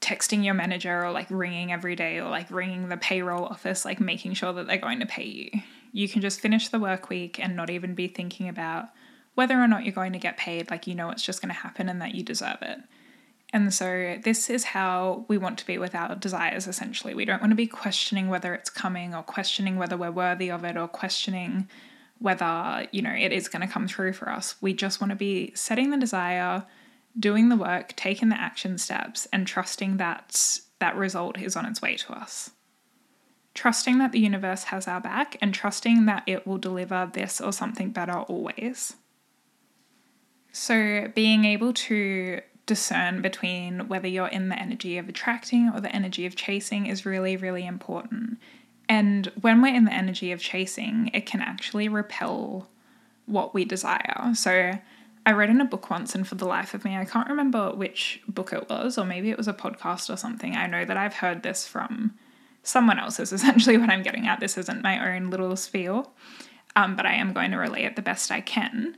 texting 0.01 0.44
your 0.44 0.54
manager 0.54 1.06
or 1.06 1.12
like 1.12 1.28
ringing 1.30 1.72
every 1.72 1.96
day 1.96 2.20
or 2.20 2.30
like 2.30 2.51
ringing 2.51 2.89
the 2.89 2.98
payroll 2.98 3.46
office, 3.46 3.86
like 3.86 4.00
making 4.00 4.34
sure 4.34 4.54
that 4.54 4.68
they're 4.68 4.78
going 4.78 5.00
to 5.00 5.06
pay 5.06 5.25
you. 5.25 5.62
You 5.92 6.08
can 6.08 6.22
just 6.22 6.39
finish 6.39 6.70
the 6.70 6.80
work 6.80 7.10
week 7.10 7.39
and 7.39 7.56
not 7.56 7.70
even 7.70 7.96
be 7.96 8.08
thinking 8.08 8.48
about 8.48 8.89
whether 9.36 9.60
or 9.60 9.68
not 9.68 9.86
you're 9.86 9.94
going 9.94 10.13
to 10.13 10.20
get 10.20 10.38
paid. 10.38 10.70
Like 10.70 10.86
you 10.86 10.96
know 10.96 11.10
it's 11.10 11.24
just 11.24 11.42
going 11.42 11.54
to 11.54 11.60
happen 11.60 11.89
and 11.89 12.01
that 12.01 12.13
you 12.13 12.24
deserve 12.24 12.62
it. 12.62 12.80
And 13.51 13.74
so, 13.74 14.18
this 14.24 14.50
is 14.50 14.63
how 14.63 15.25
we 15.27 15.38
want 15.38 15.58
to 15.60 15.65
be 15.65 15.79
with 15.79 15.96
our 15.96 16.15
desires 16.15 16.68
essentially. 16.68 17.15
We 17.15 17.25
don't 17.25 17.41
want 17.41 17.51
to 17.51 17.56
be 17.56 17.68
questioning 17.68 18.29
whether 18.29 18.53
it's 18.53 18.70
coming 18.70 19.15
or 19.15 19.24
questioning 19.24 19.77
whether 19.77 19.98
we're 19.98 20.12
worthy 20.12 20.51
of 20.51 20.63
it 20.63 20.77
or 20.77 20.88
questioning 20.88 21.68
whether, 22.20 22.88
you 22.91 23.01
know, 23.01 23.13
it 23.13 23.32
is 23.32 23.48
going 23.48 23.65
to 23.65 23.74
come 23.74 23.88
through 23.88 24.13
for 24.13 24.29
us. 24.29 24.56
We 24.62 24.74
just 24.74 25.01
want 25.01 25.10
to 25.12 25.15
be 25.15 25.51
setting 25.56 25.89
the 25.89 25.98
desire, 25.98 26.65
doing 27.18 27.50
the 27.50 27.56
work, 27.56 27.96
taking 27.96 28.29
the 28.29 28.39
action 28.39 28.77
steps, 28.77 29.27
and 29.34 29.48
trusting 29.48 29.98
that 29.98 30.60
that 30.79 30.96
result 30.96 31.39
is 31.39 31.56
on 31.56 31.65
its 31.65 31.82
way 31.82 31.96
to 31.96 32.13
us. 32.13 32.51
Trusting 33.56 33.98
that 33.98 34.12
the 34.12 34.20
universe 34.20 34.65
has 34.65 34.88
our 34.88 35.01
back 35.01 35.38
and 35.41 35.53
trusting 35.53 36.06
that 36.06 36.24
it 36.27 36.46
will 36.46 36.58
deliver 36.58 37.10
this 37.12 37.41
or 37.41 37.51
something 37.51 37.89
better 37.89 38.20
always. 38.20 38.96
So, 40.51 41.08
being 41.13 41.46
able 41.46 41.74
to 41.74 42.41
discern 42.70 43.20
between 43.24 43.88
whether 43.88 44.08
you're 44.08 44.28
in 44.28 44.50
the 44.50 44.60
energy 44.60 45.00
of 45.00 45.10
attracting 45.10 45.72
or 45.74 45.82
the 45.82 45.94
energy 45.94 46.28
of 46.28 46.36
chasing 46.36 46.86
is 46.86 47.04
really, 47.04 47.36
really 47.36 47.66
important. 47.66 48.38
And 48.88 49.26
when 49.42 49.60
we're 49.60 49.74
in 49.74 49.86
the 49.86 49.94
energy 49.94 50.32
of 50.32 50.40
chasing, 50.40 51.10
it 51.12 51.26
can 51.26 51.42
actually 51.42 51.90
repel 51.90 52.70
what 53.26 53.56
we 53.56 53.66
desire. 53.66 54.36
So 54.36 54.74
I 55.26 55.32
read 55.32 55.50
in 55.50 55.62
a 55.62 55.66
book 55.66 55.90
once, 55.90 56.14
and 56.14 56.28
for 56.28 56.36
the 56.36 56.46
life 56.46 56.76
of 56.76 56.86
me, 56.86 56.96
I 56.96 57.06
can't 57.06 57.28
remember 57.28 57.72
which 57.72 58.22
book 58.28 58.54
it 58.54 58.70
was, 58.70 59.00
or 59.00 59.06
maybe 59.06 59.32
it 59.32 59.38
was 59.38 59.48
a 59.48 59.54
podcast 59.54 60.14
or 60.14 60.16
something. 60.16 60.56
I 60.56 60.68
know 60.68 60.86
that 60.86 60.96
I've 60.96 61.16
heard 61.16 61.42
this 61.42 61.68
from 61.68 62.14
someone 62.62 63.00
else, 63.00 63.20
is 63.20 63.34
essentially 63.40 63.80
what 63.80 63.90
I'm 63.90 64.04
getting 64.04 64.28
at. 64.28 64.40
This 64.40 64.60
isn't 64.60 64.84
my 64.84 65.16
own 65.16 65.32
little 65.32 65.56
spiel, 65.56 66.12
um, 66.76 66.96
but 66.96 67.08
I 67.08 67.16
am 67.16 67.34
going 67.34 67.50
to 67.50 67.58
relay 67.58 67.86
it 67.86 67.96
the 67.96 68.04
best 68.04 68.30
I 68.30 68.42
can. 68.42 68.96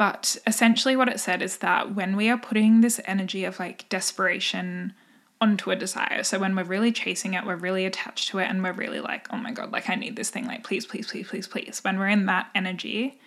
But 0.00 0.38
essentially, 0.46 0.96
what 0.96 1.10
it 1.10 1.20
said 1.20 1.42
is 1.42 1.58
that 1.58 1.94
when 1.94 2.16
we 2.16 2.30
are 2.30 2.38
putting 2.38 2.80
this 2.80 3.02
energy 3.04 3.44
of 3.44 3.60
like 3.60 3.86
desperation 3.90 4.94
onto 5.42 5.70
a 5.70 5.76
desire, 5.76 6.22
so 6.22 6.38
when 6.38 6.56
we're 6.56 6.64
really 6.64 6.90
chasing 6.90 7.34
it, 7.34 7.44
we're 7.44 7.54
really 7.54 7.84
attached 7.84 8.30
to 8.30 8.38
it, 8.38 8.48
and 8.48 8.62
we're 8.62 8.72
really 8.72 9.00
like, 9.00 9.26
oh 9.30 9.36
my 9.36 9.50
God, 9.50 9.72
like 9.72 9.90
I 9.90 9.96
need 9.96 10.16
this 10.16 10.30
thing, 10.30 10.46
like 10.46 10.64
please, 10.64 10.86
please, 10.86 11.06
please, 11.06 11.28
please, 11.28 11.46
please. 11.46 11.80
When 11.84 11.98
we're 11.98 12.08
in 12.08 12.24
that 12.24 12.48
energy, 12.54 13.20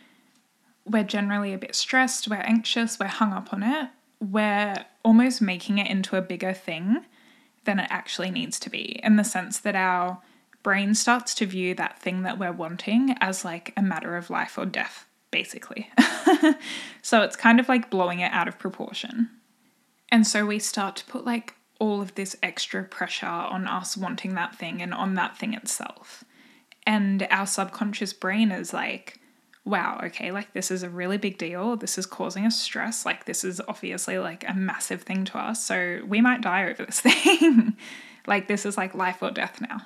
we're 0.83 1.03
generally 1.03 1.53
a 1.53 1.59
bit 1.59 1.75
stressed, 1.75 2.27
we're 2.27 2.37
anxious, 2.37 2.97
we're 2.99 3.05
hung 3.05 3.33
up 3.33 3.53
on 3.53 3.61
it, 3.61 3.91
we're 4.19 4.83
almost 5.05 5.43
making 5.43 5.77
it 5.77 5.91
into 5.91 6.15
a 6.15 6.23
bigger 6.23 6.53
thing 6.53 7.05
than 7.65 7.79
it 7.79 7.87
actually 7.91 8.31
needs 8.31 8.59
to 8.61 8.71
be, 8.71 8.99
in 9.03 9.17
the 9.17 9.23
sense 9.23 9.59
that 9.59 9.75
our 9.75 10.23
brain 10.63 10.95
starts 10.95 11.35
to 11.35 11.45
view 11.45 11.75
that 11.75 11.99
thing 11.99 12.23
that 12.23 12.39
we're 12.39 12.51
wanting 12.51 13.15
as 13.21 13.45
like 13.45 13.73
a 13.77 13.81
matter 13.83 14.17
of 14.17 14.31
life 14.31 14.57
or 14.57 14.65
death 14.65 15.05
basically. 15.33 15.89
so 17.01 17.23
it's 17.23 17.35
kind 17.35 17.59
of 17.59 17.67
like 17.67 17.89
blowing 17.89 18.19
it 18.19 18.31
out 18.31 18.47
of 18.47 18.59
proportion. 18.59 19.29
And 20.09 20.27
so 20.27 20.45
we 20.45 20.59
start 20.59 20.95
to 20.97 21.05
put 21.05 21.25
like 21.25 21.55
all 21.79 22.01
of 22.01 22.13
this 22.13 22.37
extra 22.43 22.83
pressure 22.83 23.25
on 23.25 23.67
us 23.67 23.97
wanting 23.97 24.35
that 24.35 24.55
thing 24.55 24.81
and 24.81 24.93
on 24.93 25.15
that 25.15 25.35
thing 25.35 25.55
itself. 25.55 26.23
And 26.85 27.27
our 27.31 27.47
subconscious 27.47 28.13
brain 28.13 28.51
is 28.51 28.73
like, 28.73 29.19
wow, 29.65 29.99
okay, 30.03 30.31
like 30.31 30.53
this 30.53 30.69
is 30.69 30.83
a 30.83 30.89
really 30.89 31.17
big 31.17 31.39
deal. 31.39 31.75
This 31.75 31.97
is 31.97 32.05
causing 32.05 32.45
us 32.45 32.61
stress. 32.61 33.05
Like, 33.05 33.25
this 33.25 33.43
is 33.43 33.59
obviously 33.67 34.19
like 34.19 34.45
a 34.47 34.53
massive 34.53 35.01
thing 35.01 35.25
to 35.25 35.39
us. 35.39 35.65
So 35.65 36.01
we 36.05 36.21
might 36.21 36.41
die 36.41 36.69
over 36.69 36.85
this 36.85 36.99
thing. 37.01 37.75
like, 38.27 38.47
this 38.47 38.67
is 38.67 38.77
like 38.77 38.93
life 38.93 39.23
or 39.23 39.31
death 39.31 39.59
now. 39.61 39.81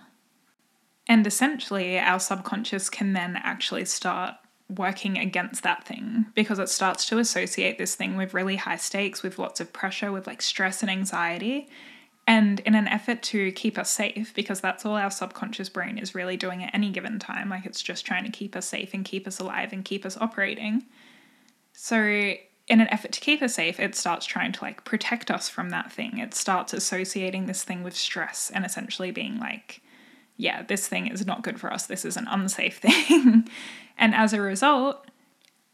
And 1.07 1.25
essentially, 1.25 1.97
our 1.97 2.19
subconscious 2.19 2.89
can 2.89 3.13
then 3.13 3.37
actually 3.37 3.85
start 3.85 4.35
working 4.69 5.17
against 5.17 5.63
that 5.63 5.86
thing 5.86 6.25
because 6.36 6.59
it 6.59 6.69
starts 6.69 7.05
to 7.07 7.19
associate 7.19 7.77
this 7.77 7.95
thing 7.95 8.17
with 8.17 8.33
really 8.33 8.57
high 8.57 8.75
stakes, 8.75 9.24
with 9.24 9.39
lots 9.39 9.59
of 9.59 9.71
pressure, 9.71 10.12
with 10.12 10.27
like 10.27 10.41
stress 10.41 10.81
and 10.81 10.91
anxiety. 10.91 11.69
And 12.29 12.59
in 12.62 12.75
an 12.75 12.89
effort 12.89 13.21
to 13.24 13.53
keep 13.53 13.77
us 13.77 13.89
safe, 13.89 14.33
because 14.33 14.59
that's 14.59 14.86
all 14.86 14.95
our 14.95 15.09
subconscious 15.09 15.69
brain 15.69 15.97
is 15.97 16.13
really 16.13 16.36
doing 16.36 16.62
at 16.62 16.75
any 16.75 16.89
given 16.89 17.19
time, 17.19 17.50
like 17.50 17.65
it's 17.65 17.81
just 17.81 18.05
trying 18.05 18.25
to 18.25 18.31
keep 18.31 18.53
us 18.53 18.65
safe 18.65 18.93
and 18.93 19.05
keep 19.05 19.25
us 19.25 19.39
alive 19.39 19.71
and 19.71 19.86
keep 19.86 20.05
us 20.05 20.17
operating. 20.17 20.83
So, 21.71 22.33
in 22.67 22.81
an 22.81 22.89
effort 22.89 23.13
to 23.13 23.21
keep 23.21 23.41
us 23.41 23.55
safe, 23.55 23.79
it 23.79 23.95
starts 23.95 24.25
trying 24.25 24.51
to 24.51 24.62
like 24.62 24.83
protect 24.83 25.31
us 25.31 25.47
from 25.47 25.69
that 25.69 25.89
thing. 25.89 26.17
It 26.17 26.33
starts 26.33 26.74
associating 26.74 27.45
this 27.45 27.63
thing 27.63 27.81
with 27.81 27.95
stress 27.95 28.51
and 28.53 28.65
essentially 28.65 29.12
being 29.12 29.39
like, 29.39 29.81
yeah, 30.38 30.63
this 30.63 30.88
thing 30.88 31.08
is 31.08 31.25
not 31.25 31.41
good 31.41 31.60
for 31.60 31.72
us. 31.74 31.88
This 31.88 32.06
is 32.06 32.15
an 32.15 32.27
unsafe 32.29 32.77
thing. 32.82 33.48
and 33.98 34.15
as 34.15 34.34
a 34.34 34.41
result, 34.41 35.06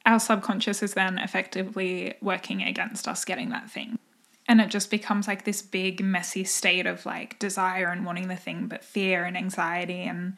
our 0.06 0.20
subconscious 0.20 0.82
is 0.82 0.94
then 0.94 1.18
effectively 1.18 2.16
working 2.22 2.64
against 2.64 3.08
us 3.08 3.24
getting 3.26 3.50
that 3.50 3.70
thing. 3.70 4.00
And 4.48 4.60
it 4.60 4.70
just 4.70 4.92
becomes 4.92 5.28
like 5.28 5.46
this 5.46 5.62
big, 5.62 6.04
messy 6.04 6.44
state 6.44 6.86
of 6.86 7.06
like 7.06 7.40
desire 7.40 7.88
and 7.88 8.06
wanting 8.06 8.28
the 8.28 8.36
thing, 8.36 8.68
but 8.68 8.84
fear 8.84 9.24
and 9.24 9.38
anxiety. 9.38 10.02
And 10.02 10.36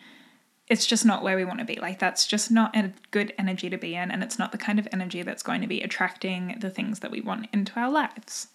it's 0.68 0.86
just 0.86 1.06
not 1.06 1.24
where 1.24 1.36
we 1.36 1.46
want 1.46 1.60
to 1.60 1.66
be. 1.66 1.76
Like, 1.76 2.00
that's 2.00 2.28
just 2.28 2.52
not 2.52 2.76
a 2.76 2.94
good 3.12 3.34
energy 3.38 3.70
to 3.70 3.78
be 3.78 3.96
in. 3.96 4.12
And 4.12 4.24
it's 4.24 4.38
not 4.38 4.52
the 4.52 4.58
kind 4.60 4.78
of 4.78 4.88
energy 4.92 5.24
that's 5.24 5.44
going 5.44 5.62
to 5.62 5.68
be 5.68 5.82
attracting 5.82 6.58
the 6.60 6.70
things 6.70 7.00
that 7.00 7.12
we 7.12 7.22
want 7.22 7.48
into 7.52 7.80
our 7.80 7.90
lives. 7.90 8.48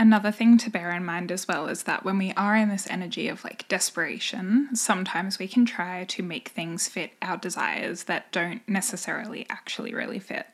Another 0.00 0.30
thing 0.30 0.56
to 0.56 0.70
bear 0.70 0.92
in 0.92 1.04
mind 1.04 1.30
as 1.30 1.46
well 1.46 1.68
is 1.68 1.82
that 1.82 2.06
when 2.06 2.16
we 2.16 2.32
are 2.32 2.56
in 2.56 2.70
this 2.70 2.88
energy 2.88 3.28
of 3.28 3.44
like 3.44 3.68
desperation, 3.68 4.70
sometimes 4.72 5.38
we 5.38 5.46
can 5.46 5.66
try 5.66 6.04
to 6.04 6.22
make 6.22 6.48
things 6.48 6.88
fit 6.88 7.12
our 7.20 7.36
desires 7.36 8.04
that 8.04 8.32
don't 8.32 8.66
necessarily 8.66 9.44
actually 9.50 9.92
really 9.92 10.18
fit. 10.18 10.46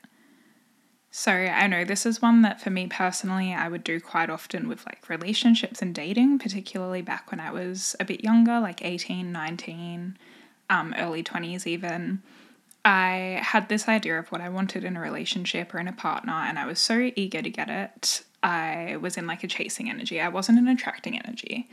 So 1.11 1.31
I 1.31 1.65
know 1.67 1.85
this 1.85 2.05
is 2.05 2.21
one 2.21 2.41
that 2.41 2.59
for 2.59 2.71
me 2.71 2.87
personally 2.87 3.53
I 3.53 3.69
would 3.69 3.85
do 3.85 4.01
quite 4.01 4.29
often 4.29 4.67
with 4.67 4.85
like 4.85 5.07
relationships 5.07 5.81
and 5.81 5.95
dating, 5.95 6.39
particularly 6.39 7.01
back 7.01 7.31
when 7.31 7.39
I 7.39 7.51
was 7.51 7.95
a 8.01 8.05
bit 8.05 8.25
younger, 8.25 8.59
like 8.59 8.83
18, 8.83 9.31
19, 9.31 10.17
um, 10.69 10.93
early 10.97 11.23
20s 11.23 11.65
even. 11.65 12.21
I 12.83 13.39
had 13.41 13.69
this 13.69 13.87
idea 13.87 14.19
of 14.19 14.29
what 14.29 14.41
I 14.41 14.49
wanted 14.49 14.83
in 14.83 14.97
a 14.97 15.01
relationship 15.01 15.73
or 15.73 15.79
in 15.79 15.87
a 15.87 15.93
partner, 15.93 16.33
and 16.33 16.59
I 16.59 16.65
was 16.65 16.79
so 16.79 17.11
eager 17.15 17.41
to 17.41 17.49
get 17.49 17.69
it. 17.69 18.23
I 18.47 18.95
was 19.01 19.17
in 19.17 19.27
like 19.27 19.43
a 19.43 19.47
chasing 19.47 19.89
energy. 19.89 20.21
I 20.21 20.29
wasn't 20.29 20.57
an 20.57 20.69
attracting 20.69 21.19
energy. 21.19 21.69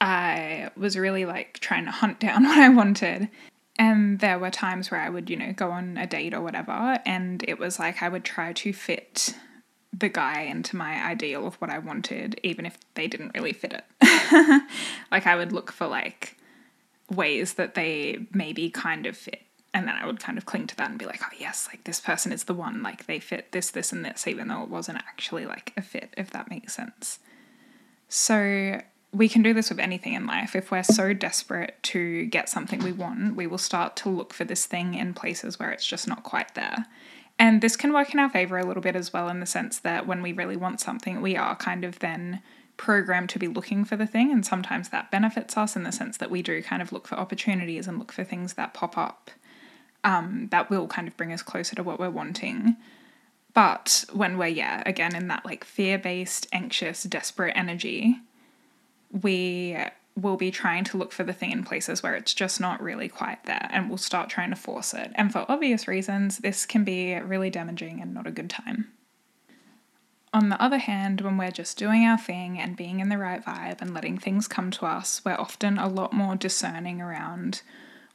I 0.00 0.70
was 0.76 0.96
really 0.96 1.24
like 1.24 1.58
trying 1.58 1.84
to 1.86 1.90
hunt 1.90 2.20
down 2.20 2.44
what 2.44 2.58
I 2.58 2.68
wanted. 2.68 3.28
And 3.76 4.20
there 4.20 4.38
were 4.38 4.52
times 4.52 4.90
where 4.90 5.00
I 5.00 5.08
would, 5.08 5.28
you 5.28 5.36
know, 5.36 5.52
go 5.52 5.72
on 5.72 5.98
a 5.98 6.06
date 6.06 6.32
or 6.32 6.40
whatever, 6.40 7.00
and 7.04 7.44
it 7.46 7.58
was 7.58 7.78
like 7.78 8.02
I 8.02 8.08
would 8.08 8.24
try 8.24 8.52
to 8.54 8.72
fit 8.72 9.34
the 9.92 10.08
guy 10.08 10.42
into 10.42 10.76
my 10.76 11.04
ideal 11.04 11.46
of 11.46 11.56
what 11.56 11.70
I 11.70 11.78
wanted, 11.78 12.40
even 12.42 12.66
if 12.66 12.78
they 12.94 13.08
didn't 13.08 13.32
really 13.34 13.52
fit 13.52 13.72
it. 13.74 14.62
like 15.10 15.26
I 15.26 15.34
would 15.34 15.52
look 15.52 15.72
for 15.72 15.88
like 15.88 16.36
ways 17.10 17.54
that 17.54 17.74
they 17.74 18.26
maybe 18.32 18.70
kind 18.70 19.06
of 19.06 19.16
fit. 19.16 19.42
And 19.76 19.86
then 19.86 19.94
I 19.94 20.06
would 20.06 20.20
kind 20.20 20.38
of 20.38 20.46
cling 20.46 20.66
to 20.68 20.76
that 20.76 20.88
and 20.88 20.98
be 20.98 21.04
like, 21.04 21.20
oh, 21.22 21.36
yes, 21.38 21.68
like 21.70 21.84
this 21.84 22.00
person 22.00 22.32
is 22.32 22.44
the 22.44 22.54
one. 22.54 22.82
Like 22.82 23.04
they 23.04 23.18
fit 23.18 23.52
this, 23.52 23.70
this, 23.70 23.92
and 23.92 24.02
this, 24.02 24.26
even 24.26 24.48
though 24.48 24.62
it 24.62 24.70
wasn't 24.70 24.96
actually 24.96 25.44
like 25.44 25.74
a 25.76 25.82
fit, 25.82 26.14
if 26.16 26.30
that 26.30 26.48
makes 26.48 26.72
sense. 26.72 27.18
So 28.08 28.80
we 29.12 29.28
can 29.28 29.42
do 29.42 29.52
this 29.52 29.68
with 29.68 29.78
anything 29.78 30.14
in 30.14 30.26
life. 30.26 30.56
If 30.56 30.70
we're 30.70 30.82
so 30.82 31.12
desperate 31.12 31.76
to 31.82 32.24
get 32.24 32.48
something 32.48 32.82
we 32.82 32.92
want, 32.92 33.36
we 33.36 33.46
will 33.46 33.58
start 33.58 33.96
to 33.96 34.08
look 34.08 34.32
for 34.32 34.44
this 34.44 34.64
thing 34.64 34.94
in 34.94 35.12
places 35.12 35.58
where 35.58 35.72
it's 35.72 35.86
just 35.86 36.08
not 36.08 36.22
quite 36.22 36.54
there. 36.54 36.86
And 37.38 37.60
this 37.60 37.76
can 37.76 37.92
work 37.92 38.14
in 38.14 38.18
our 38.18 38.30
favor 38.30 38.56
a 38.56 38.64
little 38.64 38.82
bit 38.82 38.96
as 38.96 39.12
well, 39.12 39.28
in 39.28 39.40
the 39.40 39.46
sense 39.46 39.78
that 39.80 40.06
when 40.06 40.22
we 40.22 40.32
really 40.32 40.56
want 40.56 40.80
something, 40.80 41.20
we 41.20 41.36
are 41.36 41.54
kind 41.54 41.84
of 41.84 41.98
then 41.98 42.40
programmed 42.78 43.28
to 43.28 43.38
be 43.38 43.46
looking 43.46 43.84
for 43.84 43.96
the 43.96 44.06
thing. 44.06 44.32
And 44.32 44.46
sometimes 44.46 44.88
that 44.88 45.10
benefits 45.10 45.54
us 45.54 45.76
in 45.76 45.82
the 45.82 45.92
sense 45.92 46.16
that 46.16 46.30
we 46.30 46.40
do 46.40 46.62
kind 46.62 46.80
of 46.80 46.92
look 46.92 47.06
for 47.06 47.16
opportunities 47.16 47.86
and 47.86 47.98
look 47.98 48.10
for 48.10 48.24
things 48.24 48.54
that 48.54 48.72
pop 48.72 48.96
up 48.96 49.30
um, 50.06 50.46
that 50.52 50.70
will 50.70 50.86
kind 50.86 51.08
of 51.08 51.16
bring 51.16 51.32
us 51.32 51.42
closer 51.42 51.74
to 51.74 51.82
what 51.82 51.98
we're 51.98 52.08
wanting. 52.08 52.76
But 53.52 54.04
when 54.12 54.38
we're, 54.38 54.46
yeah, 54.46 54.82
again, 54.86 55.16
in 55.16 55.28
that 55.28 55.44
like 55.44 55.64
fear 55.64 55.98
based, 55.98 56.46
anxious, 56.52 57.02
desperate 57.02 57.54
energy, 57.56 58.20
we 59.10 59.76
will 60.14 60.36
be 60.36 60.50
trying 60.50 60.84
to 60.84 60.96
look 60.96 61.12
for 61.12 61.24
the 61.24 61.32
thing 61.32 61.50
in 61.50 61.64
places 61.64 62.02
where 62.02 62.14
it's 62.14 62.32
just 62.32 62.60
not 62.60 62.80
really 62.80 63.08
quite 63.08 63.44
there 63.44 63.68
and 63.70 63.88
we'll 63.88 63.98
start 63.98 64.30
trying 64.30 64.50
to 64.50 64.56
force 64.56 64.94
it. 64.94 65.10
And 65.16 65.32
for 65.32 65.44
obvious 65.48 65.88
reasons, 65.88 66.38
this 66.38 66.66
can 66.66 66.84
be 66.84 67.14
really 67.16 67.50
damaging 67.50 68.00
and 68.00 68.14
not 68.14 68.26
a 68.26 68.30
good 68.30 68.48
time. 68.48 68.92
On 70.32 70.50
the 70.50 70.62
other 70.62 70.78
hand, 70.78 71.20
when 71.20 71.36
we're 71.36 71.50
just 71.50 71.78
doing 71.78 72.04
our 72.04 72.18
thing 72.18 72.60
and 72.60 72.76
being 72.76 73.00
in 73.00 73.08
the 73.08 73.18
right 73.18 73.44
vibe 73.44 73.80
and 73.80 73.92
letting 73.92 74.18
things 74.18 74.46
come 74.46 74.70
to 74.72 74.86
us, 74.86 75.20
we're 75.24 75.34
often 75.34 75.78
a 75.78 75.88
lot 75.88 76.12
more 76.12 76.36
discerning 76.36 77.00
around 77.00 77.62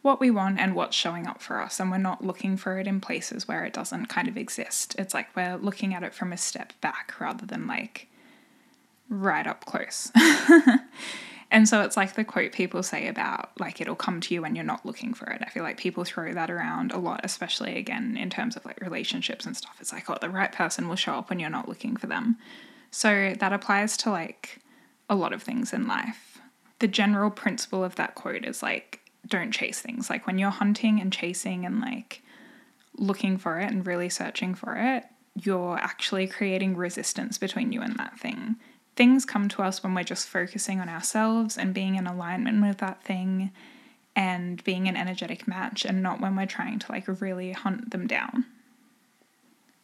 what 0.01 0.19
we 0.19 0.31
want 0.31 0.59
and 0.59 0.75
what's 0.75 0.95
showing 0.95 1.27
up 1.27 1.41
for 1.41 1.61
us. 1.61 1.79
And 1.79 1.91
we're 1.91 1.97
not 1.97 2.25
looking 2.25 2.57
for 2.57 2.79
it 2.79 2.87
in 2.87 3.01
places 3.01 3.47
where 3.47 3.63
it 3.63 3.73
doesn't 3.73 4.07
kind 4.07 4.27
of 4.27 4.37
exist. 4.37 4.95
It's 4.97 5.13
like 5.13 5.35
we're 5.35 5.57
looking 5.57 5.93
at 5.93 6.03
it 6.03 6.13
from 6.13 6.33
a 6.33 6.37
step 6.37 6.73
back 6.81 7.13
rather 7.19 7.45
than 7.45 7.67
like 7.67 8.07
right 9.09 9.45
up 9.45 9.65
close. 9.65 10.11
and 11.51 11.67
so 11.67 11.81
it's 11.81 11.97
like 11.97 12.15
the 12.15 12.23
quote 12.23 12.51
people 12.51 12.81
say 12.81 13.07
about 13.07 13.51
like 13.59 13.79
it'll 13.79 13.95
come 13.95 14.21
to 14.21 14.33
you 14.33 14.41
when 14.41 14.55
you're 14.55 14.65
not 14.65 14.85
looking 14.85 15.13
for 15.13 15.29
it. 15.29 15.41
I 15.45 15.49
feel 15.49 15.63
like 15.63 15.77
people 15.77 16.03
throw 16.03 16.33
that 16.33 16.49
around 16.49 16.91
a 16.91 16.97
lot, 16.97 17.21
especially 17.23 17.77
again 17.77 18.17
in 18.17 18.31
terms 18.31 18.55
of 18.55 18.65
like 18.65 18.81
relationships 18.81 19.45
and 19.45 19.55
stuff. 19.55 19.77
It's 19.79 19.93
like, 19.93 20.09
oh, 20.09 20.17
the 20.19 20.29
right 20.29 20.51
person 20.51 20.87
will 20.87 20.95
show 20.95 21.13
up 21.13 21.29
when 21.29 21.39
you're 21.39 21.49
not 21.49 21.69
looking 21.69 21.95
for 21.95 22.07
them. 22.07 22.37
So 22.89 23.35
that 23.37 23.53
applies 23.53 23.95
to 23.97 24.09
like 24.09 24.59
a 25.09 25.15
lot 25.15 25.33
of 25.33 25.43
things 25.43 25.73
in 25.73 25.87
life. 25.87 26.39
The 26.79 26.87
general 26.87 27.29
principle 27.29 27.83
of 27.83 27.95
that 27.97 28.15
quote 28.15 28.45
is 28.45 28.63
like, 28.63 29.00
don't 29.27 29.51
chase 29.51 29.79
things. 29.79 30.09
Like 30.09 30.27
when 30.27 30.37
you're 30.37 30.49
hunting 30.49 30.99
and 30.99 31.11
chasing 31.11 31.65
and 31.65 31.79
like 31.81 32.23
looking 32.95 33.37
for 33.37 33.59
it 33.59 33.71
and 33.71 33.85
really 33.85 34.09
searching 34.09 34.55
for 34.55 34.75
it, 34.75 35.05
you're 35.35 35.77
actually 35.77 36.27
creating 36.27 36.75
resistance 36.75 37.37
between 37.37 37.71
you 37.71 37.81
and 37.81 37.97
that 37.97 38.19
thing 38.19 38.57
things 38.95 39.25
come 39.25 39.47
to 39.49 39.61
us 39.61 39.83
when 39.83 39.93
we're 39.93 40.03
just 40.03 40.27
focusing 40.27 40.79
on 40.79 40.89
ourselves 40.89 41.57
and 41.57 41.73
being 41.73 41.95
in 41.95 42.07
alignment 42.07 42.61
with 42.61 42.77
that 42.79 43.03
thing 43.03 43.51
and 44.15 44.63
being 44.63 44.87
an 44.87 44.97
energetic 44.97 45.47
match 45.47 45.85
and 45.85 46.03
not 46.03 46.19
when 46.19 46.35
we're 46.35 46.45
trying 46.45 46.77
to 46.79 46.91
like 46.91 47.05
really 47.21 47.51
hunt 47.53 47.91
them 47.91 48.07
down. 48.07 48.45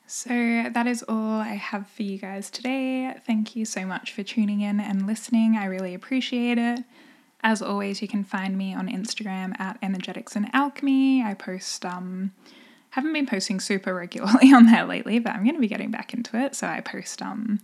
So 0.06 0.30
that 0.72 0.88
is 0.88 1.04
all 1.08 1.40
I 1.40 1.56
have 1.56 1.88
for 1.88 2.04
you 2.04 2.18
guys 2.18 2.50
today. 2.50 3.14
Thank 3.26 3.56
you 3.56 3.66
so 3.66 3.86
much 3.86 4.12
for 4.12 4.24
tuning 4.24 4.62
in 4.62 4.80
and 4.80 5.06
listening. 5.08 5.58
I 5.58 5.66
really 5.66 5.94
appreciate 5.94 6.58
it. 6.58 6.80
As 7.42 7.62
always, 7.62 8.02
you 8.02 8.08
can 8.08 8.24
find 8.24 8.58
me 8.58 8.74
on 8.74 8.88
Instagram 8.88 9.60
at 9.60 9.78
Energetics 9.82 10.36
and 10.36 10.50
Alchemy. 10.54 11.24
I 11.24 11.34
post 11.34 11.86
um 11.86 12.32
haven't 12.92 13.14
been 13.14 13.28
posting 13.28 13.60
super 13.60 13.94
regularly 13.94 14.52
on 14.54 14.66
there 14.66 14.86
lately, 14.86 15.20
but 15.20 15.34
I'm 15.34 15.44
going 15.44 15.56
to 15.56 15.62
be 15.62 15.68
getting 15.68 15.92
back 15.92 16.14
into 16.14 16.38
it. 16.38 16.56
So 16.56 16.68
I 16.68 16.82
post 16.82 17.22
um 17.22 17.60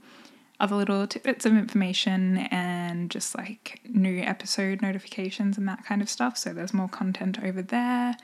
other 0.59 0.75
little 0.75 1.05
tidbits 1.07 1.45
of 1.45 1.53
information 1.53 2.37
and 2.51 3.09
just 3.09 3.35
like 3.35 3.81
new 3.89 4.21
episode 4.21 4.81
notifications 4.81 5.57
and 5.57 5.67
that 5.67 5.83
kind 5.83 6.01
of 6.01 6.09
stuff. 6.09 6.37
So 6.37 6.53
there's 6.53 6.73
more 6.73 6.87
content 6.87 7.39
over 7.43 7.61
there. 7.61 8.15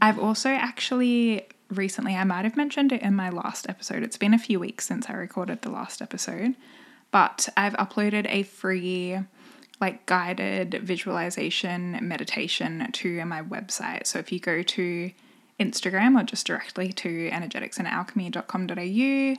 I've 0.00 0.18
also 0.18 0.50
actually 0.50 1.46
recently, 1.70 2.14
I 2.14 2.24
might 2.24 2.44
have 2.44 2.56
mentioned 2.56 2.92
it 2.92 3.02
in 3.02 3.16
my 3.16 3.30
last 3.30 3.68
episode. 3.68 4.02
It's 4.02 4.16
been 4.16 4.34
a 4.34 4.38
few 4.38 4.60
weeks 4.60 4.86
since 4.86 5.08
I 5.08 5.14
recorded 5.14 5.62
the 5.62 5.70
last 5.70 6.02
episode, 6.02 6.54
but 7.10 7.48
I've 7.56 7.74
uploaded 7.74 8.26
a 8.28 8.42
free 8.42 9.18
like 9.82 10.06
guided 10.06 10.80
visualization 10.82 11.98
meditation 12.00 12.88
to 12.92 13.22
my 13.24 13.42
website. 13.42 14.06
So 14.06 14.20
if 14.20 14.30
you 14.30 14.38
go 14.38 14.62
to 14.62 15.10
Instagram 15.58 16.16
or 16.18 16.22
just 16.22 16.46
directly 16.46 16.92
to 16.92 17.28
energeticsandalchemy.com.au, 17.30 19.36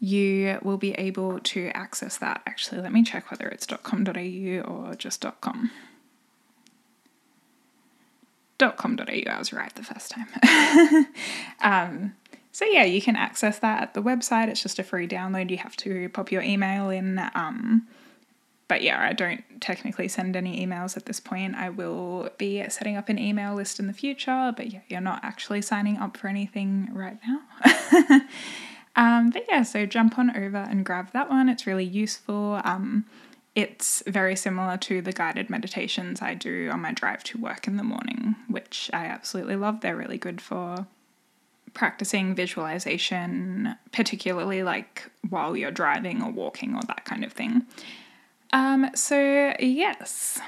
you 0.00 0.58
will 0.62 0.78
be 0.78 0.92
able 0.94 1.38
to 1.38 1.70
access 1.74 2.18
that. 2.18 2.42
Actually, 2.44 2.80
let 2.80 2.92
me 2.92 3.04
check 3.04 3.30
whether 3.30 3.46
it's 3.46 3.66
.com.au 3.66 4.10
or 4.10 4.96
just 4.96 5.24
.com. 5.40 5.70
.com.au, 8.58 9.04
I 9.04 9.38
was 9.38 9.52
right 9.52 9.72
the 9.76 9.84
first 9.84 10.10
time. 10.10 10.26
um, 11.60 12.16
so 12.50 12.64
yeah, 12.64 12.82
you 12.82 13.00
can 13.00 13.14
access 13.14 13.60
that 13.60 13.80
at 13.80 13.94
the 13.94 14.02
website. 14.02 14.48
It's 14.48 14.60
just 14.60 14.80
a 14.80 14.82
free 14.82 15.06
download. 15.06 15.50
You 15.50 15.58
have 15.58 15.76
to 15.76 16.08
pop 16.08 16.32
your 16.32 16.42
email 16.42 16.90
in. 16.90 17.20
Um, 17.36 17.86
but 18.68 18.82
yeah, 18.82 19.02
I 19.02 19.12
don't 19.12 19.42
technically 19.60 20.08
send 20.08 20.36
any 20.36 20.64
emails 20.64 20.96
at 20.96 21.06
this 21.06 21.20
point. 21.20 21.54
I 21.54 21.70
will 21.70 22.30
be 22.38 22.62
setting 22.68 22.96
up 22.96 23.08
an 23.08 23.18
email 23.18 23.54
list 23.54 23.80
in 23.80 23.86
the 23.86 23.92
future, 23.92 24.52
but 24.56 24.70
yeah, 24.72 24.80
you're 24.88 25.00
not 25.00 25.24
actually 25.24 25.62
signing 25.62 25.96
up 25.96 26.16
for 26.16 26.28
anything 26.28 26.90
right 26.92 27.18
now. 27.26 28.20
Um, 28.98 29.30
but 29.30 29.44
yeah, 29.48 29.62
so 29.62 29.86
jump 29.86 30.18
on 30.18 30.36
over 30.36 30.56
and 30.56 30.84
grab 30.84 31.12
that 31.12 31.30
one. 31.30 31.48
It's 31.48 31.68
really 31.68 31.84
useful. 31.84 32.60
Um, 32.64 33.04
it's 33.54 34.02
very 34.08 34.34
similar 34.34 34.76
to 34.78 35.00
the 35.00 35.12
guided 35.12 35.48
meditations 35.48 36.20
I 36.20 36.34
do 36.34 36.68
on 36.72 36.80
my 36.80 36.92
drive 36.92 37.22
to 37.24 37.38
work 37.38 37.68
in 37.68 37.76
the 37.76 37.84
morning, 37.84 38.34
which 38.48 38.90
I 38.92 39.06
absolutely 39.06 39.54
love. 39.54 39.80
They're 39.80 39.94
really 39.94 40.18
good 40.18 40.40
for 40.40 40.88
practicing 41.74 42.34
visualization, 42.34 43.76
particularly 43.92 44.64
like 44.64 45.08
while 45.28 45.56
you're 45.56 45.70
driving 45.70 46.20
or 46.20 46.32
walking 46.32 46.74
or 46.74 46.82
that 46.88 47.04
kind 47.04 47.24
of 47.24 47.32
thing. 47.32 47.66
Um, 48.52 48.90
so, 48.94 49.52
yes, 49.60 50.40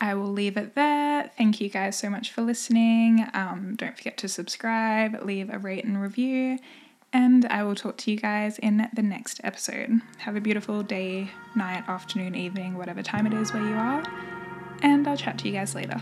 I 0.00 0.14
will 0.14 0.30
leave 0.30 0.56
it 0.56 0.74
there. 0.74 1.30
Thank 1.36 1.60
you 1.60 1.68
guys 1.68 1.96
so 1.96 2.08
much 2.08 2.30
for 2.30 2.42
listening. 2.42 3.26
Um, 3.34 3.74
don't 3.76 3.96
forget 3.96 4.16
to 4.18 4.28
subscribe, 4.28 5.24
leave 5.24 5.50
a 5.50 5.58
rate 5.58 5.84
and 5.84 6.00
review, 6.00 6.58
and 7.12 7.44
I 7.46 7.64
will 7.64 7.74
talk 7.74 7.96
to 7.98 8.10
you 8.10 8.16
guys 8.16 8.58
in 8.58 8.88
the 8.92 9.02
next 9.02 9.40
episode. 9.42 10.00
Have 10.18 10.36
a 10.36 10.40
beautiful 10.40 10.82
day, 10.82 11.30
night, 11.56 11.88
afternoon, 11.88 12.34
evening, 12.36 12.78
whatever 12.78 13.02
time 13.02 13.26
it 13.26 13.34
is 13.34 13.52
where 13.52 13.66
you 13.66 13.74
are, 13.74 14.04
and 14.82 15.08
I'll 15.08 15.16
chat 15.16 15.38
to 15.38 15.48
you 15.48 15.54
guys 15.54 15.74
later. 15.74 16.00